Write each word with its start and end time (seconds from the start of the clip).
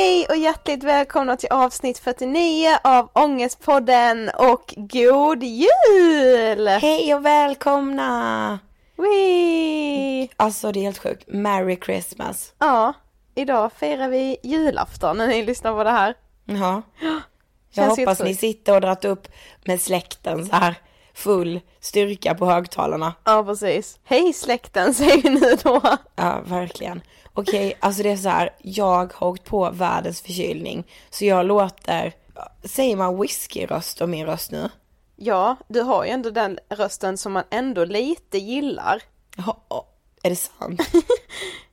Hej 0.00 0.26
och 0.28 0.36
hjärtligt 0.36 0.84
välkomna 0.84 1.36
till 1.36 1.48
avsnitt 1.52 1.98
49 1.98 2.68
av 2.84 3.10
Ångestpodden 3.12 4.30
och 4.38 4.74
god 4.76 5.42
jul! 5.42 6.68
Hej 6.68 7.14
och 7.14 7.26
välkomna! 7.26 8.58
Wee! 8.96 10.28
Alltså 10.36 10.72
det 10.72 10.80
är 10.80 10.82
helt 10.82 10.98
sjukt. 10.98 11.24
Merry 11.26 11.78
Christmas. 11.84 12.52
Ja, 12.58 12.92
idag 13.34 13.72
firar 13.72 14.08
vi 14.08 14.36
julafton 14.42 15.16
när 15.18 15.26
ni 15.26 15.42
lyssnar 15.42 15.72
på 15.72 15.84
det 15.84 15.90
här. 15.90 16.14
Ja. 16.44 16.82
Jag 17.00 17.22
Känns 17.70 17.98
hoppas 17.98 18.20
ni 18.20 18.34
sitter 18.34 18.74
och 18.74 18.80
dragit 18.80 19.04
upp 19.04 19.28
med 19.64 19.80
släkten 19.80 20.46
så 20.46 20.56
här 20.56 20.74
full 21.14 21.60
styrka 21.80 22.34
på 22.34 22.46
högtalarna. 22.46 23.14
Ja 23.24 23.44
precis. 23.44 23.98
Hej 24.04 24.32
släkten 24.32 24.94
säger 24.94 25.22
vi 25.22 25.30
nu 25.30 25.56
då. 25.62 25.80
Ja, 26.16 26.40
verkligen. 26.44 27.02
Okej, 27.40 27.74
alltså 27.80 28.02
det 28.02 28.10
är 28.10 28.16
så 28.16 28.28
här, 28.28 28.50
jag 28.58 29.12
har 29.14 29.28
åkt 29.28 29.44
på 29.44 29.70
världens 29.70 30.20
förkylning. 30.22 30.84
Så 31.10 31.24
jag 31.24 31.46
låter, 31.46 32.12
säger 32.64 32.96
man 32.96 33.20
whiskyröst 33.20 34.00
om 34.00 34.10
min 34.10 34.26
röst 34.26 34.50
nu? 34.50 34.68
Ja, 35.16 35.56
du 35.68 35.80
har 35.80 36.04
ju 36.04 36.10
ändå 36.10 36.30
den 36.30 36.58
rösten 36.68 37.18
som 37.18 37.32
man 37.32 37.44
ändå 37.50 37.84
lite 37.84 38.38
gillar. 38.38 39.02
Åh, 39.68 39.84
är 40.22 40.30
det 40.30 40.36
sant? 40.36 40.80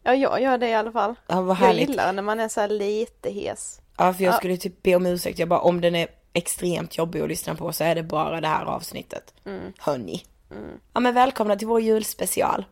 Ja, 0.03 0.15
jag 0.15 0.41
gör 0.41 0.57
det 0.57 0.67
i 0.67 0.73
alla 0.73 0.91
fall. 0.91 1.15
Ja, 1.27 1.41
vad 1.41 1.57
jag 1.61 1.75
gillar 1.75 2.13
när 2.13 2.21
man 2.23 2.39
är 2.39 2.47
så 2.47 2.61
här 2.61 2.67
lite 2.67 3.29
hes. 3.29 3.81
Ja, 3.97 4.13
för 4.13 4.23
jag 4.23 4.33
Ja. 4.33 4.37
skulle 4.37 4.57
typ 4.57 4.83
be 4.83 4.95
om 4.95 5.05
ursäkt. 5.05 5.39
Jag 5.39 5.47
bara, 5.49 5.59
om 5.59 5.81
den 5.81 5.95
är 5.95 6.07
extremt 6.33 6.97
jobbig 6.97 7.21
att 7.21 7.29
lyssna 7.29 7.55
på 7.55 7.73
så 7.73 7.83
är 7.83 7.95
det 7.95 8.03
bara 8.03 8.41
det 8.41 8.47
här 8.47 8.65
avsnittet. 8.65 9.33
Mm. 9.45 9.73
Hörni. 9.77 10.23
Ja 10.93 10.99
men 10.99 11.13
välkomna 11.13 11.55
till 11.55 11.67
vår 11.67 11.81
julspecial. 11.81 12.65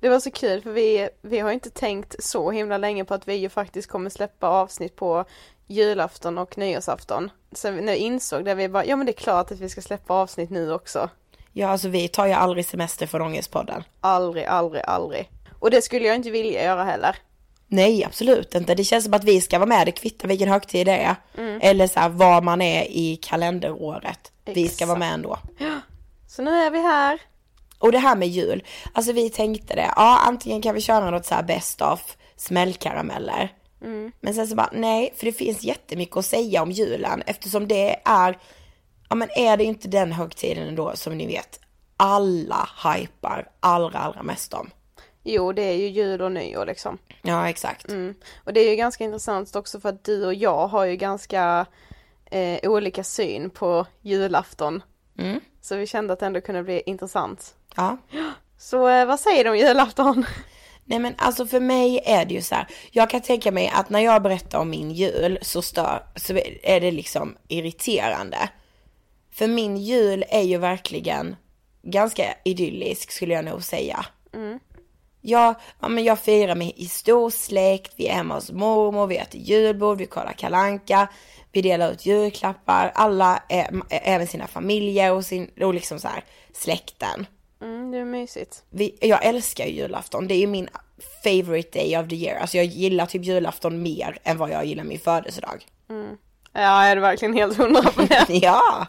Det 0.00 0.08
var 0.08 0.20
så 0.20 0.30
kul 0.30 0.62
för 0.62 0.70
vi, 0.70 1.08
vi 1.22 1.38
har 1.38 1.50
inte 1.52 1.70
tänkt 1.70 2.24
så 2.24 2.50
himla 2.50 2.78
länge 2.78 3.04
på 3.04 3.14
att 3.14 3.28
vi 3.28 3.34
ju 3.34 3.48
faktiskt 3.48 3.88
kommer 3.88 4.10
släppa 4.10 4.48
avsnitt 4.48 4.96
på 4.96 5.24
julafton 5.66 6.38
och 6.38 6.58
nyårsafton. 6.58 7.30
Så 7.52 7.70
vi- 7.70 7.80
när 7.80 7.92
vi 7.92 7.98
insåg 7.98 8.44
det, 8.44 8.54
vi 8.54 8.68
bara, 8.68 8.84
ja 8.84 8.96
men 8.96 9.06
det 9.06 9.12
är 9.12 9.20
klart 9.22 9.50
att 9.50 9.60
vi 9.60 9.68
ska 9.68 9.80
släppa 9.80 10.14
avsnitt 10.14 10.50
nu 10.50 10.72
också. 10.72 11.10
Ja 11.52 11.68
alltså 11.68 11.88
vi 11.88 12.08
tar 12.08 12.26
ju 12.26 12.32
aldrig 12.32 12.66
semester 12.66 13.06
från 13.06 13.22
Ångestpodden. 13.22 13.82
Aldrig, 14.00 14.44
aldrig, 14.44 14.82
aldrig. 14.86 15.30
Och 15.58 15.70
det 15.70 15.82
skulle 15.82 16.06
jag 16.06 16.16
inte 16.16 16.30
vilja 16.30 16.64
göra 16.64 16.84
heller. 16.84 17.16
Nej 17.66 18.04
absolut 18.04 18.54
inte. 18.54 18.74
Det 18.74 18.84
känns 18.84 19.04
som 19.04 19.14
att 19.14 19.24
vi 19.24 19.40
ska 19.40 19.58
vara 19.58 19.68
med, 19.68 19.86
det 19.86 19.92
kvittar 19.92 20.28
vilken 20.28 20.48
högtid 20.48 20.86
det 20.86 20.96
är. 20.98 21.16
Mm. 21.38 21.58
Eller 21.62 21.86
så 21.86 22.00
här 22.00 22.08
var 22.08 22.42
man 22.42 22.62
är 22.62 22.84
i 22.84 23.16
kalenderåret. 23.22 24.32
Vi 24.44 24.52
ska 24.54 24.60
Exakt. 24.74 24.88
vara 24.88 24.98
med 24.98 25.12
ändå. 25.14 25.38
Så 26.28 26.42
nu 26.42 26.50
är 26.50 26.70
vi 26.70 26.78
här. 26.78 27.20
Och 27.78 27.92
det 27.92 27.98
här 27.98 28.16
med 28.16 28.28
jul, 28.28 28.64
alltså 28.92 29.12
vi 29.12 29.30
tänkte 29.30 29.74
det, 29.74 29.92
ja 29.96 30.18
antingen 30.26 30.62
kan 30.62 30.74
vi 30.74 30.80
köra 30.80 31.10
något 31.10 31.26
så 31.26 31.34
här 31.34 31.42
best 31.42 31.82
of 31.82 32.16
smällkarameller. 32.36 33.52
Men 34.20 34.34
sen 34.34 34.46
så 34.46 34.54
bara, 34.54 34.70
nej, 34.72 35.14
för 35.16 35.26
det 35.26 35.32
finns 35.32 35.62
jättemycket 35.62 36.16
att 36.16 36.24
säga 36.24 36.62
om 36.62 36.70
julen 36.70 37.22
eftersom 37.26 37.68
det 37.68 38.00
är, 38.04 38.38
ja 39.08 39.16
men 39.16 39.28
är 39.36 39.56
det 39.56 39.64
inte 39.64 39.88
den 39.88 40.12
högtiden 40.12 40.68
ändå 40.68 40.92
som 40.94 41.18
ni 41.18 41.26
vet, 41.26 41.60
alla 41.96 42.68
hypar 42.84 43.50
allra, 43.60 43.98
allra 43.98 44.22
mest 44.22 44.54
om. 44.54 44.70
Jo, 45.22 45.52
det 45.52 45.62
är 45.62 45.74
ju 45.74 45.88
jul 45.88 46.22
och 46.22 46.32
nyår 46.32 46.66
liksom. 46.66 46.98
Ja, 47.22 47.48
exakt. 47.48 47.88
Mm. 47.88 48.14
Och 48.44 48.52
det 48.52 48.60
är 48.60 48.70
ju 48.70 48.76
ganska 48.76 49.04
intressant 49.04 49.56
också 49.56 49.80
för 49.80 49.88
att 49.88 50.04
du 50.04 50.26
och 50.26 50.34
jag 50.34 50.66
har 50.66 50.84
ju 50.84 50.96
ganska 50.96 51.66
eh, 52.30 52.70
olika 52.70 53.04
syn 53.04 53.50
på 53.50 53.86
julafton. 54.02 54.82
Mm. 55.18 55.40
Så 55.60 55.76
vi 55.76 55.86
kände 55.86 56.12
att 56.12 56.20
det 56.20 56.26
ändå 56.26 56.40
kunde 56.40 56.62
bli 56.62 56.82
intressant. 56.86 57.54
Ja. 57.78 57.96
Så 58.58 58.88
eh, 58.88 59.06
vad 59.06 59.20
säger 59.20 59.44
du 59.44 59.50
om 59.50 59.56
julafton? 59.56 60.26
Nej 60.84 60.98
men 60.98 61.14
alltså 61.18 61.46
för 61.46 61.60
mig 61.60 62.00
är 62.04 62.24
det 62.24 62.34
ju 62.34 62.42
så 62.42 62.54
här, 62.54 62.66
jag 62.90 63.10
kan 63.10 63.20
tänka 63.20 63.52
mig 63.52 63.72
att 63.74 63.90
när 63.90 64.00
jag 64.00 64.22
berättar 64.22 64.58
om 64.58 64.70
min 64.70 64.90
jul 64.90 65.38
så, 65.42 65.62
stör, 65.62 66.02
så 66.16 66.32
är 66.62 66.80
det 66.80 66.90
liksom 66.90 67.36
irriterande. 67.48 68.48
För 69.32 69.46
min 69.46 69.76
jul 69.76 70.24
är 70.28 70.42
ju 70.42 70.58
verkligen 70.58 71.36
ganska 71.82 72.34
idyllisk 72.44 73.10
skulle 73.10 73.34
jag 73.34 73.44
nog 73.44 73.62
säga. 73.62 74.06
Jag, 75.20 75.54
ja, 75.80 75.88
men 75.88 76.04
jag 76.04 76.18
firar 76.18 76.54
med 76.54 76.72
i 76.76 76.86
stor 76.86 77.30
släkt, 77.30 77.92
vi 77.96 78.06
är 78.06 78.14
hemma 78.14 78.34
hos 78.34 78.52
mormor, 78.52 79.06
vi 79.06 79.16
äter 79.16 79.40
julbord, 79.40 79.98
vi 79.98 80.06
kollar 80.06 80.32
kalanka, 80.32 81.08
vi 81.52 81.62
delar 81.62 81.92
ut 81.92 82.06
julklappar, 82.06 82.92
alla, 82.94 83.42
även 83.88 84.26
sina 84.26 84.46
familjer 84.46 85.12
och, 85.12 85.24
sin, 85.24 85.50
och 85.60 85.74
liksom 85.74 85.98
så 85.98 86.08
här 86.08 86.24
släkten. 86.52 87.26
Mm, 87.60 87.90
det 87.90 87.98
är 87.98 88.04
mysigt. 88.04 88.62
Vi, 88.70 88.98
jag 89.00 89.24
älskar 89.24 89.64
ju 89.64 89.72
julafton, 89.72 90.28
det 90.28 90.34
är 90.34 90.38
ju 90.38 90.46
min 90.46 90.68
favorite 91.24 91.78
day 91.78 91.98
of 91.98 92.08
the 92.08 92.16
year. 92.16 92.40
Alltså 92.40 92.56
jag 92.56 92.66
gillar 92.66 93.06
typ 93.06 93.24
julafton 93.24 93.82
mer 93.82 94.18
än 94.24 94.38
vad 94.38 94.50
jag 94.50 94.64
gillar 94.64 94.84
min 94.84 94.98
födelsedag. 94.98 95.66
Ja, 96.52 96.84
är 96.84 96.96
du 96.96 97.02
verkligen 97.02 97.34
helt 97.34 97.56
hundra 97.56 97.82
på 97.82 98.02
det? 98.02 98.26
ja! 98.28 98.86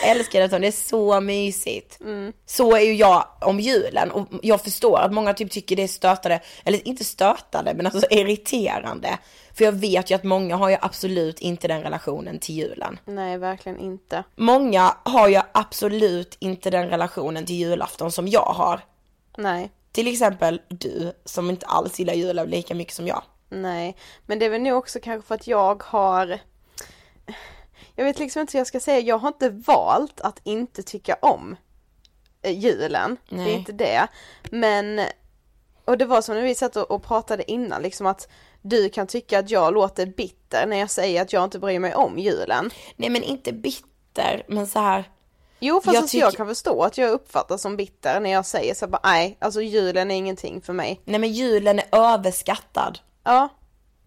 Jag 0.00 0.10
älskar 0.10 0.38
julafton, 0.38 0.60
det 0.60 0.66
är 0.66 0.72
så 0.72 1.20
mysigt. 1.20 1.98
Så 2.46 2.76
är 2.76 2.80
ju 2.80 2.94
jag 2.94 3.26
om 3.40 3.60
julen 3.60 4.10
och 4.10 4.28
jag 4.42 4.60
förstår 4.60 4.98
att 4.98 5.12
många 5.12 5.34
typ 5.34 5.50
tycker 5.50 5.76
det 5.76 5.82
är 5.82 5.88
stötande, 5.88 6.40
eller 6.64 6.88
inte 6.88 7.04
stötande 7.04 7.74
men 7.74 7.86
alltså 7.86 8.06
irriterande. 8.10 9.18
För 9.54 9.64
jag 9.64 9.72
vet 9.72 10.10
ju 10.10 10.14
att 10.14 10.24
många 10.24 10.56
har 10.56 10.68
ju 10.70 10.76
absolut 10.80 11.38
inte 11.40 11.68
den 11.68 11.82
relationen 11.82 12.38
till 12.38 12.54
julen. 12.54 12.98
Nej, 13.04 13.38
verkligen 13.38 13.78
inte. 13.80 14.24
Många 14.36 14.96
har 15.02 15.28
ju 15.28 15.40
absolut 15.52 16.36
inte 16.40 16.70
den 16.70 16.88
relationen 16.88 17.46
till 17.46 17.56
julafton 17.56 18.12
som 18.12 18.28
jag 18.28 18.52
har. 18.56 18.80
Nej, 19.36 19.70
Till 19.92 20.08
exempel 20.08 20.60
du 20.68 21.12
som 21.24 21.50
inte 21.50 21.66
alls 21.66 21.98
gillar 21.98 22.14
julen 22.14 22.50
lika 22.50 22.74
mycket 22.74 22.94
som 22.94 23.06
jag. 23.06 23.22
nej. 23.48 23.96
Men 24.26 24.38
det 24.38 24.44
är 24.46 24.50
väl 24.50 24.60
nog 24.62 24.78
också 24.78 24.98
kanske 25.02 25.28
för 25.28 25.34
att 25.34 25.46
jag 25.46 25.82
har 25.82 26.38
Jag 27.96 28.04
vet 28.04 28.18
liksom 28.18 28.40
inte 28.40 28.52
hur 28.52 28.60
jag 28.60 28.66
ska 28.66 28.80
säga, 28.80 29.00
jag 29.00 29.18
har 29.18 29.28
inte 29.28 29.48
valt 29.48 30.20
att 30.20 30.40
inte 30.44 30.82
tycka 30.82 31.16
om 31.22 31.56
eh, 32.42 32.58
julen. 32.58 33.16
Det 33.28 33.36
Nej. 33.36 33.52
är 33.52 33.58
inte 33.58 33.72
det. 33.72 34.06
Men, 34.50 35.00
och 35.84 35.98
det 35.98 36.04
var 36.04 36.22
som 36.22 36.34
när 36.34 36.42
vi 36.42 36.54
satt 36.54 36.76
och, 36.76 36.90
och 36.90 37.04
pratade 37.04 37.50
innan 37.50 37.82
liksom 37.82 38.06
att 38.06 38.28
du 38.62 38.88
kan 38.88 39.06
tycka 39.06 39.38
att 39.38 39.50
jag 39.50 39.74
låter 39.74 40.06
bitter 40.06 40.66
när 40.66 40.76
jag 40.76 40.90
säger 40.90 41.22
att 41.22 41.32
jag 41.32 41.44
inte 41.44 41.58
bryr 41.58 41.78
mig 41.78 41.94
om 41.94 42.18
julen. 42.18 42.70
Nej 42.96 43.10
men 43.10 43.22
inte 43.22 43.52
bitter, 43.52 44.44
men 44.48 44.66
så 44.66 44.78
här. 44.78 45.10
Jo 45.64 45.80
fast 45.80 45.94
Jag 45.94 46.02
alltså 46.02 46.16
jag 46.16 46.34
kan 46.34 46.46
förstå 46.46 46.82
att 46.82 46.98
jag 46.98 47.10
uppfattas 47.10 47.62
som 47.62 47.76
bitter 47.76 48.20
när 48.20 48.30
jag 48.30 48.46
säger 48.46 48.74
så 48.74 48.84
här 48.84 48.90
bara 48.90 49.00
nej, 49.04 49.36
alltså 49.38 49.62
julen 49.62 50.10
är 50.10 50.14
ingenting 50.14 50.60
för 50.60 50.72
mig. 50.72 51.00
Nej 51.04 51.20
men 51.20 51.32
julen 51.32 51.78
är 51.78 51.86
överskattad. 51.92 52.98
Ja. 53.24 53.48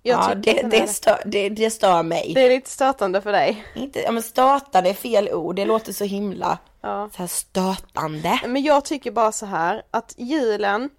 Ja, 0.07 0.35
det, 0.35 0.61
det, 0.71 0.87
stör, 0.87 1.21
det, 1.25 1.49
det 1.49 1.69
stör 1.71 2.03
mig. 2.03 2.31
det 2.35 2.41
är 2.41 2.49
lite 2.49 2.69
stötande 2.69 3.21
för 3.21 3.31
dig. 3.31 3.65
Inte, 3.75 3.99
ja 3.99 4.11
men 4.11 4.23
stötande 4.23 4.89
är 4.89 4.93
fel 4.93 5.29
ord, 5.29 5.55
det 5.55 5.65
låter 5.65 5.93
så 5.93 6.03
himla 6.03 6.57
Ja. 6.81 7.09
så 7.15 7.17
här 7.17 7.27
stötande. 7.27 8.39
Men 8.47 8.63
jag 8.63 8.85
tycker 8.85 9.11
bara 9.11 9.31
så 9.31 9.45
här 9.45 9.83
att 9.91 10.13
julen, 10.17 10.89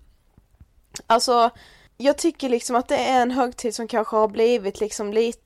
alltså 1.06 1.50
jag 1.96 2.18
tycker 2.18 2.48
liksom 2.48 2.76
att 2.76 2.88
det 2.88 2.96
är 2.96 3.22
en 3.22 3.30
högtid 3.30 3.74
som 3.74 3.88
kanske 3.88 4.16
har 4.16 4.28
blivit 4.28 4.80
liksom 4.80 5.12
lite, 5.12 5.42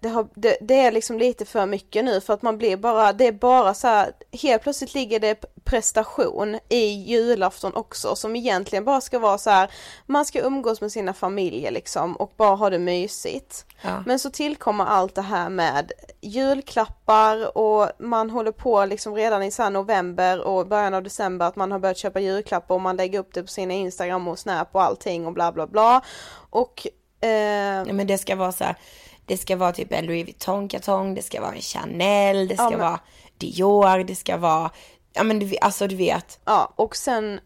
det, 0.00 0.08
har, 0.08 0.28
det, 0.34 0.56
det 0.60 0.80
är 0.80 0.92
liksom 0.92 1.18
lite 1.18 1.44
för 1.44 1.66
mycket 1.66 2.04
nu 2.04 2.20
för 2.20 2.34
att 2.34 2.42
man 2.42 2.58
blir 2.58 2.76
bara, 2.76 3.12
det 3.12 3.26
är 3.26 3.32
bara 3.32 3.74
så 3.74 3.88
här, 3.88 4.12
helt 4.32 4.62
plötsligt 4.62 4.94
ligger 4.94 5.20
det 5.20 5.44
prestation 5.64 6.58
i 6.68 6.86
julafton 6.86 7.74
också 7.74 8.16
som 8.16 8.36
egentligen 8.36 8.84
bara 8.84 9.00
ska 9.00 9.18
vara 9.18 9.38
så 9.38 9.50
här, 9.50 9.70
man 10.06 10.24
ska 10.24 10.40
umgås 10.40 10.80
med 10.80 10.92
sina 10.92 11.14
familjer 11.14 11.70
liksom 11.70 12.16
och 12.16 12.32
bara 12.36 12.56
ha 12.56 12.70
det 12.70 12.78
mysigt. 12.78 13.66
Ja. 13.82 14.02
Men 14.06 14.18
så 14.18 14.30
tillkommer 14.30 14.84
allt 14.84 15.14
det 15.14 15.22
här 15.22 15.48
med 15.48 15.92
julklappar 16.20 17.58
och 17.58 17.90
man 17.98 18.30
håller 18.30 18.52
på 18.52 18.84
liksom 18.84 19.14
redan 19.14 19.42
i 19.42 19.50
så 19.50 19.70
november 19.70 20.40
och 20.40 20.66
början 20.66 20.94
av 20.94 21.02
december 21.02 21.46
att 21.46 21.56
man 21.56 21.72
har 21.72 21.78
börjat 21.78 21.98
köpa 21.98 22.20
julklappar 22.20 22.74
och 22.74 22.80
man 22.80 22.96
lägger 22.96 23.18
upp 23.18 23.34
det 23.34 23.42
på 23.42 23.48
sina 23.48 23.74
Instagram 23.74 24.28
och 24.28 24.38
Snap 24.38 24.68
och 24.72 24.82
allting 24.82 25.26
och 25.26 25.32
bla 25.32 25.52
bla 25.52 25.66
bla. 25.66 26.02
Och 26.50 26.86
eh, 27.20 27.84
men 27.94 28.06
det 28.06 28.18
ska 28.18 28.36
vara 28.36 28.52
så 28.52 28.64
här, 28.64 28.76
det 29.26 29.36
ska 29.36 29.56
vara 29.56 29.72
typ 29.72 29.92
en 29.92 30.06
Louis 30.06 30.26
Vuitton-kartong, 30.26 31.14
det 31.14 31.22
ska 31.22 31.40
vara 31.40 31.54
en 31.54 31.60
Chanel, 31.60 32.48
det 32.48 32.54
ska 32.54 32.72
Ja, 32.72 32.78
vara 32.78 33.00
Dior, 33.38 34.04
det 34.04 34.14
ska 34.14 34.36
vara, 34.36 34.70
ja 35.12 35.22
men 35.22 35.38
du, 35.38 35.56
alltså 35.60 35.86
du 35.86 35.96
vet. 35.96 36.40
Ja, 36.44 36.72
och 36.76 36.96
sen 36.96 37.40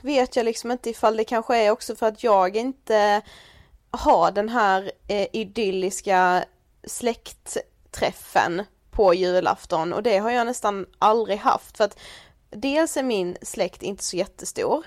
vet 0.00 0.36
jag 0.36 0.44
liksom 0.44 0.70
inte 0.70 0.90
ifall 0.90 1.16
det 1.16 1.24
kanske 1.24 1.56
är 1.56 1.70
också 1.70 1.96
för 1.96 2.06
att 2.06 2.24
jag 2.24 2.56
inte 2.56 3.22
har 3.90 4.30
den 4.30 4.48
här 4.48 4.92
eh, 5.08 5.26
idylliska 5.32 6.44
släktträffen 6.86 8.64
på 8.90 9.14
julafton. 9.14 9.92
Och 9.92 10.02
det 10.02 10.18
har 10.18 10.30
jag 10.30 10.46
nästan 10.46 10.86
aldrig 10.98 11.38
haft 11.38 11.76
för 11.76 11.84
att 11.84 11.98
dels 12.50 12.96
är 12.96 13.02
min 13.02 13.36
släkt 13.42 13.82
inte 13.82 14.04
så 14.04 14.16
jättestor. 14.16 14.86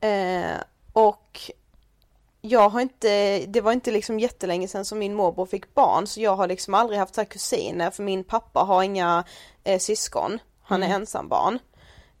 Eh, 0.00 0.56
och 0.92 1.40
jag 2.42 2.68
har 2.68 2.80
inte, 2.80 3.38
det 3.46 3.60
var 3.60 3.72
inte 3.72 3.90
liksom 3.90 4.20
jättelänge 4.20 4.68
sedan 4.68 4.84
som 4.84 4.98
min 4.98 5.14
morbror 5.14 5.46
fick 5.46 5.74
barn 5.74 6.06
så 6.06 6.20
jag 6.20 6.36
har 6.36 6.48
liksom 6.48 6.74
aldrig 6.74 6.98
haft 6.98 7.14
så 7.14 7.20
här 7.20 7.28
kusiner 7.28 7.90
för 7.90 8.02
min 8.02 8.24
pappa 8.24 8.60
har 8.60 8.82
inga 8.82 9.24
eh, 9.64 9.78
syskon, 9.78 10.38
han 10.62 10.82
är 10.82 10.94
ensambarn. 10.94 11.58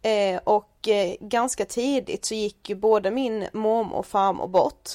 Eh, 0.02 0.40
och 0.44 0.88
eh, 0.88 1.14
ganska 1.20 1.64
tidigt 1.64 2.24
så 2.24 2.34
gick 2.34 2.68
ju 2.70 2.74
både 2.74 3.10
min 3.10 3.46
mormor 3.52 3.98
och 3.98 4.06
farmor 4.06 4.48
bort. 4.48 4.90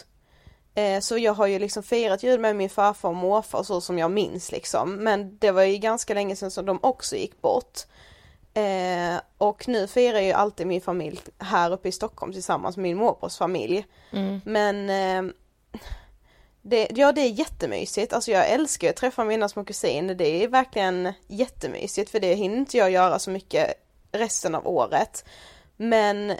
Eh, 0.75 1.00
så 1.00 1.18
jag 1.18 1.33
har 1.33 1.47
ju 1.47 1.59
liksom 1.59 1.83
firat 1.83 2.23
jul 2.23 2.39
med 2.39 2.56
min 2.56 2.69
farfar 2.69 3.09
och 3.09 3.15
morfar 3.15 3.63
så 3.63 3.81
som 3.81 3.97
jag 3.97 4.12
minns 4.12 4.51
liksom. 4.51 4.95
Men 4.95 5.38
det 5.38 5.51
var 5.51 5.63
ju 5.63 5.77
ganska 5.77 6.13
länge 6.13 6.35
sedan 6.35 6.51
som 6.51 6.66
de 6.66 6.80
också 6.81 7.16
gick 7.16 7.42
bort. 7.42 7.80
Eh, 8.57 9.19
och 9.37 9.68
nu 9.68 9.87
firar 9.87 10.19
ju 10.19 10.31
alltid 10.31 10.68
min 10.68 10.81
familj 10.81 11.19
här 11.40 11.71
uppe 11.71 11.87
i 11.87 11.92
Stockholm 11.92 12.31
tillsammans 12.33 12.78
med 12.78 12.83
min 12.83 12.97
morbrors 12.97 13.37
familj. 13.37 13.85
Men 14.45 14.90
eh, 14.90 15.33
det, 16.61 16.87
ja 16.95 17.11
det 17.11 17.21
är 17.21 17.30
jättemysigt, 17.30 18.14
alltså 18.14 18.31
jag 18.31 18.49
älskar 18.49 18.90
att 18.90 18.95
träffa 18.95 19.23
mina 19.23 19.49
små 19.49 19.64
kusiner, 19.64 20.16
det 20.16 20.44
är 20.44 20.47
verkligen 20.47 21.14
jättemysigt 21.28 22.09
för 22.09 22.19
det 22.19 22.33
hinner 22.33 22.57
inte 22.57 22.78
jag 22.78 22.92
göra 22.92 23.19
så 23.19 23.31
mycket 23.31 23.73
resten 24.11 24.56
av 24.56 24.68
året. 24.68 25.26
Men 25.76 26.33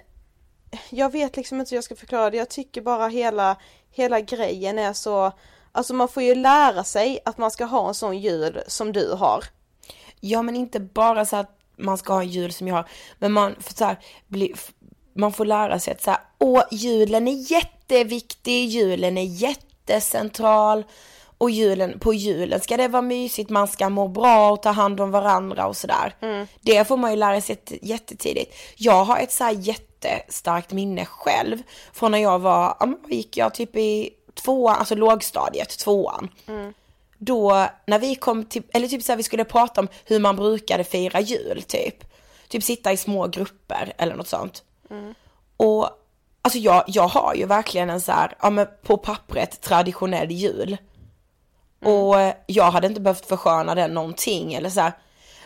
jag 0.90 1.12
vet 1.12 1.38
liksom 1.38 1.60
inte 1.60 1.70
hur 1.70 1.78
jag 1.78 1.84
ska 1.84 1.96
förklara 1.96 2.30
det, 2.30 2.38
jag 2.38 2.50
tycker 2.50 2.82
bara 2.82 3.08
hela, 3.08 3.58
hela 3.92 4.20
grejen 4.20 4.80
är 4.80 4.94
så, 4.94 5.32
alltså 5.72 5.94
man 5.94 6.08
får 6.08 6.24
ju 6.24 6.36
lära 6.36 6.84
sig 6.84 7.20
att 7.26 7.38
man 7.38 7.52
ska 7.52 7.66
ha 7.66 7.88
en 7.88 7.94
sån 7.94 8.18
jul 8.18 8.62
som 8.68 8.92
du 8.92 9.12
har. 9.12 9.44
Ja 10.20 10.42
men 10.42 10.56
inte 10.56 10.80
bara 10.80 11.26
så 11.26 11.36
att 11.36 11.57
man 11.78 11.98
ska 11.98 12.14
ha 12.14 12.22
en 12.22 12.30
jul 12.30 12.54
som 12.54 12.68
jag 12.68 12.76
har, 12.76 12.88
men 13.20 13.32
man 13.32 13.56
får 13.60 13.74
så 13.74 13.86
här, 13.86 13.98
bli, 14.28 14.54
man 15.16 15.34
får 15.34 15.46
lära 15.46 15.80
sig 15.80 15.94
att 15.94 16.02
så 16.02 16.12
här, 16.12 16.20
åh 16.40 16.64
julen 16.72 17.28
är 17.28 17.52
jätteviktig, 17.52 18.66
julen 18.68 19.18
är 19.18 19.24
jättecentral 19.24 20.84
och 21.38 21.50
julen, 21.52 22.00
på 22.00 22.14
julen 22.14 22.62
ska 22.62 22.78
det 22.78 22.88
vara 22.88 23.02
mysigt, 23.02 23.50
man 23.50 23.68
ska 23.68 23.90
må 23.90 24.08
bra 24.08 24.52
och 24.52 24.62
ta 24.64 24.70
hand 24.72 25.02
om 25.02 25.12
varandra 25.12 25.68
och 25.68 25.78
sådär. 25.78 26.16
Det 26.62 26.88
får 26.88 26.98
man 26.98 27.12
ju 27.12 27.18
lära 27.18 27.42
sig 27.42 27.56
jätte- 27.56 27.86
jättetidigt. 27.88 28.56
Jag 28.76 29.04
har 29.06 29.18
ett 29.20 29.32
så 29.32 29.44
här 29.44 29.52
jättestarkt 29.52 30.72
minne 30.72 31.06
själv 31.06 31.58
från 31.94 32.12
när 32.12 32.20
jag 32.20 32.40
var, 32.40 32.78
gick 33.08 33.38
jag? 33.38 33.54
Typ 33.54 33.76
i 33.76 34.10
tvåan, 34.36 34.76
alltså 34.76 34.96
lågstadiet, 34.96 35.78
tvåan 35.78 36.30
då 37.18 37.68
när 37.88 38.00
vi 38.00 38.16
kom 38.16 38.46
till, 38.46 38.64
eller 38.74 38.88
typ 38.88 39.04
så 39.04 39.12
här, 39.12 39.18
vi 39.18 39.24
skulle 39.24 39.46
prata 39.46 39.82
om 39.82 39.88
hur 40.06 40.20
man 40.20 40.36
brukade 40.36 40.84
fira 40.84 41.20
jul 41.20 41.64
typ. 41.68 42.04
Typ 42.48 42.64
sitta 42.64 42.92
i 42.92 42.98
små 42.98 43.28
grupper 43.28 43.94
eller 43.98 44.16
något 44.16 44.28
sånt. 44.28 44.64
Och 45.58 45.90
alltså 46.42 46.60
jag, 46.60 46.84
jag 46.88 47.08
har 47.08 47.36
ju 47.36 47.46
verkligen 47.46 47.90
en 47.90 48.02
så 48.02 48.12
här, 48.12 48.36
ja 48.42 48.50
men 48.50 48.68
på 48.84 48.98
pappret 48.98 49.62
traditionell 49.62 50.32
jul. 50.32 50.78
Och 51.86 52.16
jag 52.48 52.72
hade 52.72 52.88
inte 52.88 53.02
behövt 53.02 53.26
försköna 53.26 53.76
den 53.76 53.94
någonting 53.94 54.54
eller 54.54 54.70
så 54.70 54.82
här. 54.82 54.92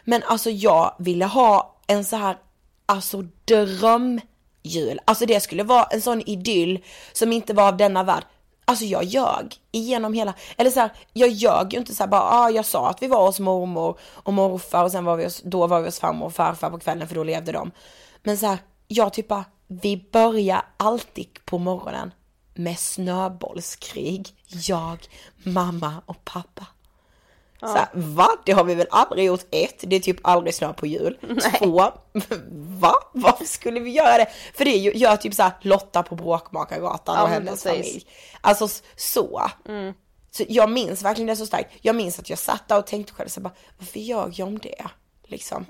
Men 0.04 0.24
alltså 0.24 0.50
jag 0.50 0.96
ville 1.00 1.25
ha 1.25 1.78
en 1.88 2.06
så 2.06 2.16
här, 2.16 2.38
alltså 2.86 3.24
drömjul. 3.46 5.00
Alltså 5.06 5.25
det 5.25 5.40
skulle 5.40 5.63
vara 5.63 5.84
en 5.84 6.01
sån 6.01 6.22
idyll 6.22 6.84
som 7.13 7.34
inte 7.34 7.54
var 7.54 7.68
av 7.68 7.78
denna 7.78 8.04
värld. 8.04 8.24
Alltså 8.72 8.86
jag 8.86 9.04
ljög 9.04 9.56
igenom 9.72 10.13
hela, 10.13 10.34
eller 10.58 10.70
så 10.70 10.80
här, 10.80 10.92
jag 11.13 11.30
ljög 11.30 11.74
ju 11.74 11.80
inte 11.80 11.96
så 11.96 12.04
här 12.04 12.08
bara, 12.08 12.22
ah, 12.22 12.50
jag 12.50 12.66
sa 12.66 12.90
att 12.90 13.01
vi 13.01 13.08
var 13.08 13.25
hos 13.25 13.40
mormor 13.40 14.00
och 14.04 14.34
morfar 14.34 14.84
och 14.84 14.92
sen 14.92 15.06
var 15.06 15.16
vi 15.16 15.24
hos, 15.24 15.42
då 15.42 15.68
var 15.68 15.80
vi 15.80 15.86
hos 15.86 16.00
farmor 16.00 16.25
och 16.25 16.34
farfar 16.34 16.70
på 16.70 16.80
kvällen 16.80 17.08
för 17.08 17.16
då 17.16 17.24
levde 17.24 17.51
de. 17.51 17.72
Men 18.24 18.38
så 18.38 18.46
här, 18.46 18.58
jag 18.88 19.13
typ 19.13 19.28
bara, 19.28 19.46
vi 19.68 20.10
börjar 20.12 20.66
alltid 20.78 21.28
på 21.46 21.58
morgonen 21.58 22.13
med 22.54 22.80
snöbollskrig, 22.80 24.30
jag, 24.48 24.98
mamma 25.44 26.01
och 26.06 26.25
pappa. 26.25 26.68
Så 27.62 27.68
här, 27.68 27.88
va? 27.94 28.27
Det 28.46 28.51
har 28.51 28.63
vi 28.63 28.75
väl 28.75 28.88
aldrig 28.91 29.25
gjort? 29.25 29.46
Ett, 29.51 29.75
det 29.80 29.96
är 29.96 30.00
typ 30.00 30.18
aldrig 30.22 30.56
snö 30.56 30.74
på 30.74 30.86
jul. 30.88 31.18
Två, 31.58 31.70
va? 32.80 32.94
Varför 33.13 33.46
skulle 33.46 33.80
vi 33.80 33.89
göra 33.91 34.18
det? 34.18 34.27
För 34.53 34.65
det 34.65 34.75
gör 34.77 35.15
typ 35.15 35.34
så 35.34 35.44
här 35.44 35.51
Lotta 35.62 36.03
på 36.03 36.15
Bråkmakargatan 36.15 37.15
Ja, 37.15 37.24
och 37.24 37.30
hennes 37.30 37.63
precis. 37.63 37.86
familj. 37.88 38.06
Alltså 38.41 38.68
så. 38.96 39.41
Så 40.32 40.44
jag 40.50 40.70
minns 40.72 41.03
verkligen 41.03 41.27
det 41.27 41.36
så 41.36 41.46
starkt. 41.46 41.70
Jag 41.82 41.96
minns 41.96 42.20
att 42.20 42.30
jag 42.30 42.39
satt 42.39 42.68
där 42.68 42.77
och 42.77 42.88
tänkte 42.88 43.13
själv 43.13 43.27
så 43.30 43.41
bara, 43.41 43.53
varför 43.80 44.00
gör 44.00 44.32
jag 44.36 44.48
om 44.48 44.60
det? 44.60 44.86
Liksom. 45.27 45.65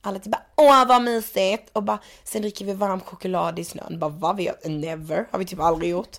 Alla 0.00 0.18
typ 0.18 0.32
bara, 0.32 0.42
åh 0.56 0.88
vad 0.88 1.02
mysigt! 1.02 1.70
Och 1.72 1.82
bara, 1.82 1.98
sen 2.24 2.42
dricker 2.42 2.64
vi 2.64 2.72
varm 2.72 3.00
choklad 3.00 3.58
i 3.58 3.64
snön. 3.64 3.98
Bara, 3.98 4.10
vad 4.10 4.36
vi 4.36 4.42
gör? 4.42 4.56
Never, 4.64 5.28
har 5.30 5.38
vi 5.38 5.44
typ 5.44 5.60
aldrig 5.60 5.90
gjort. 5.90 6.16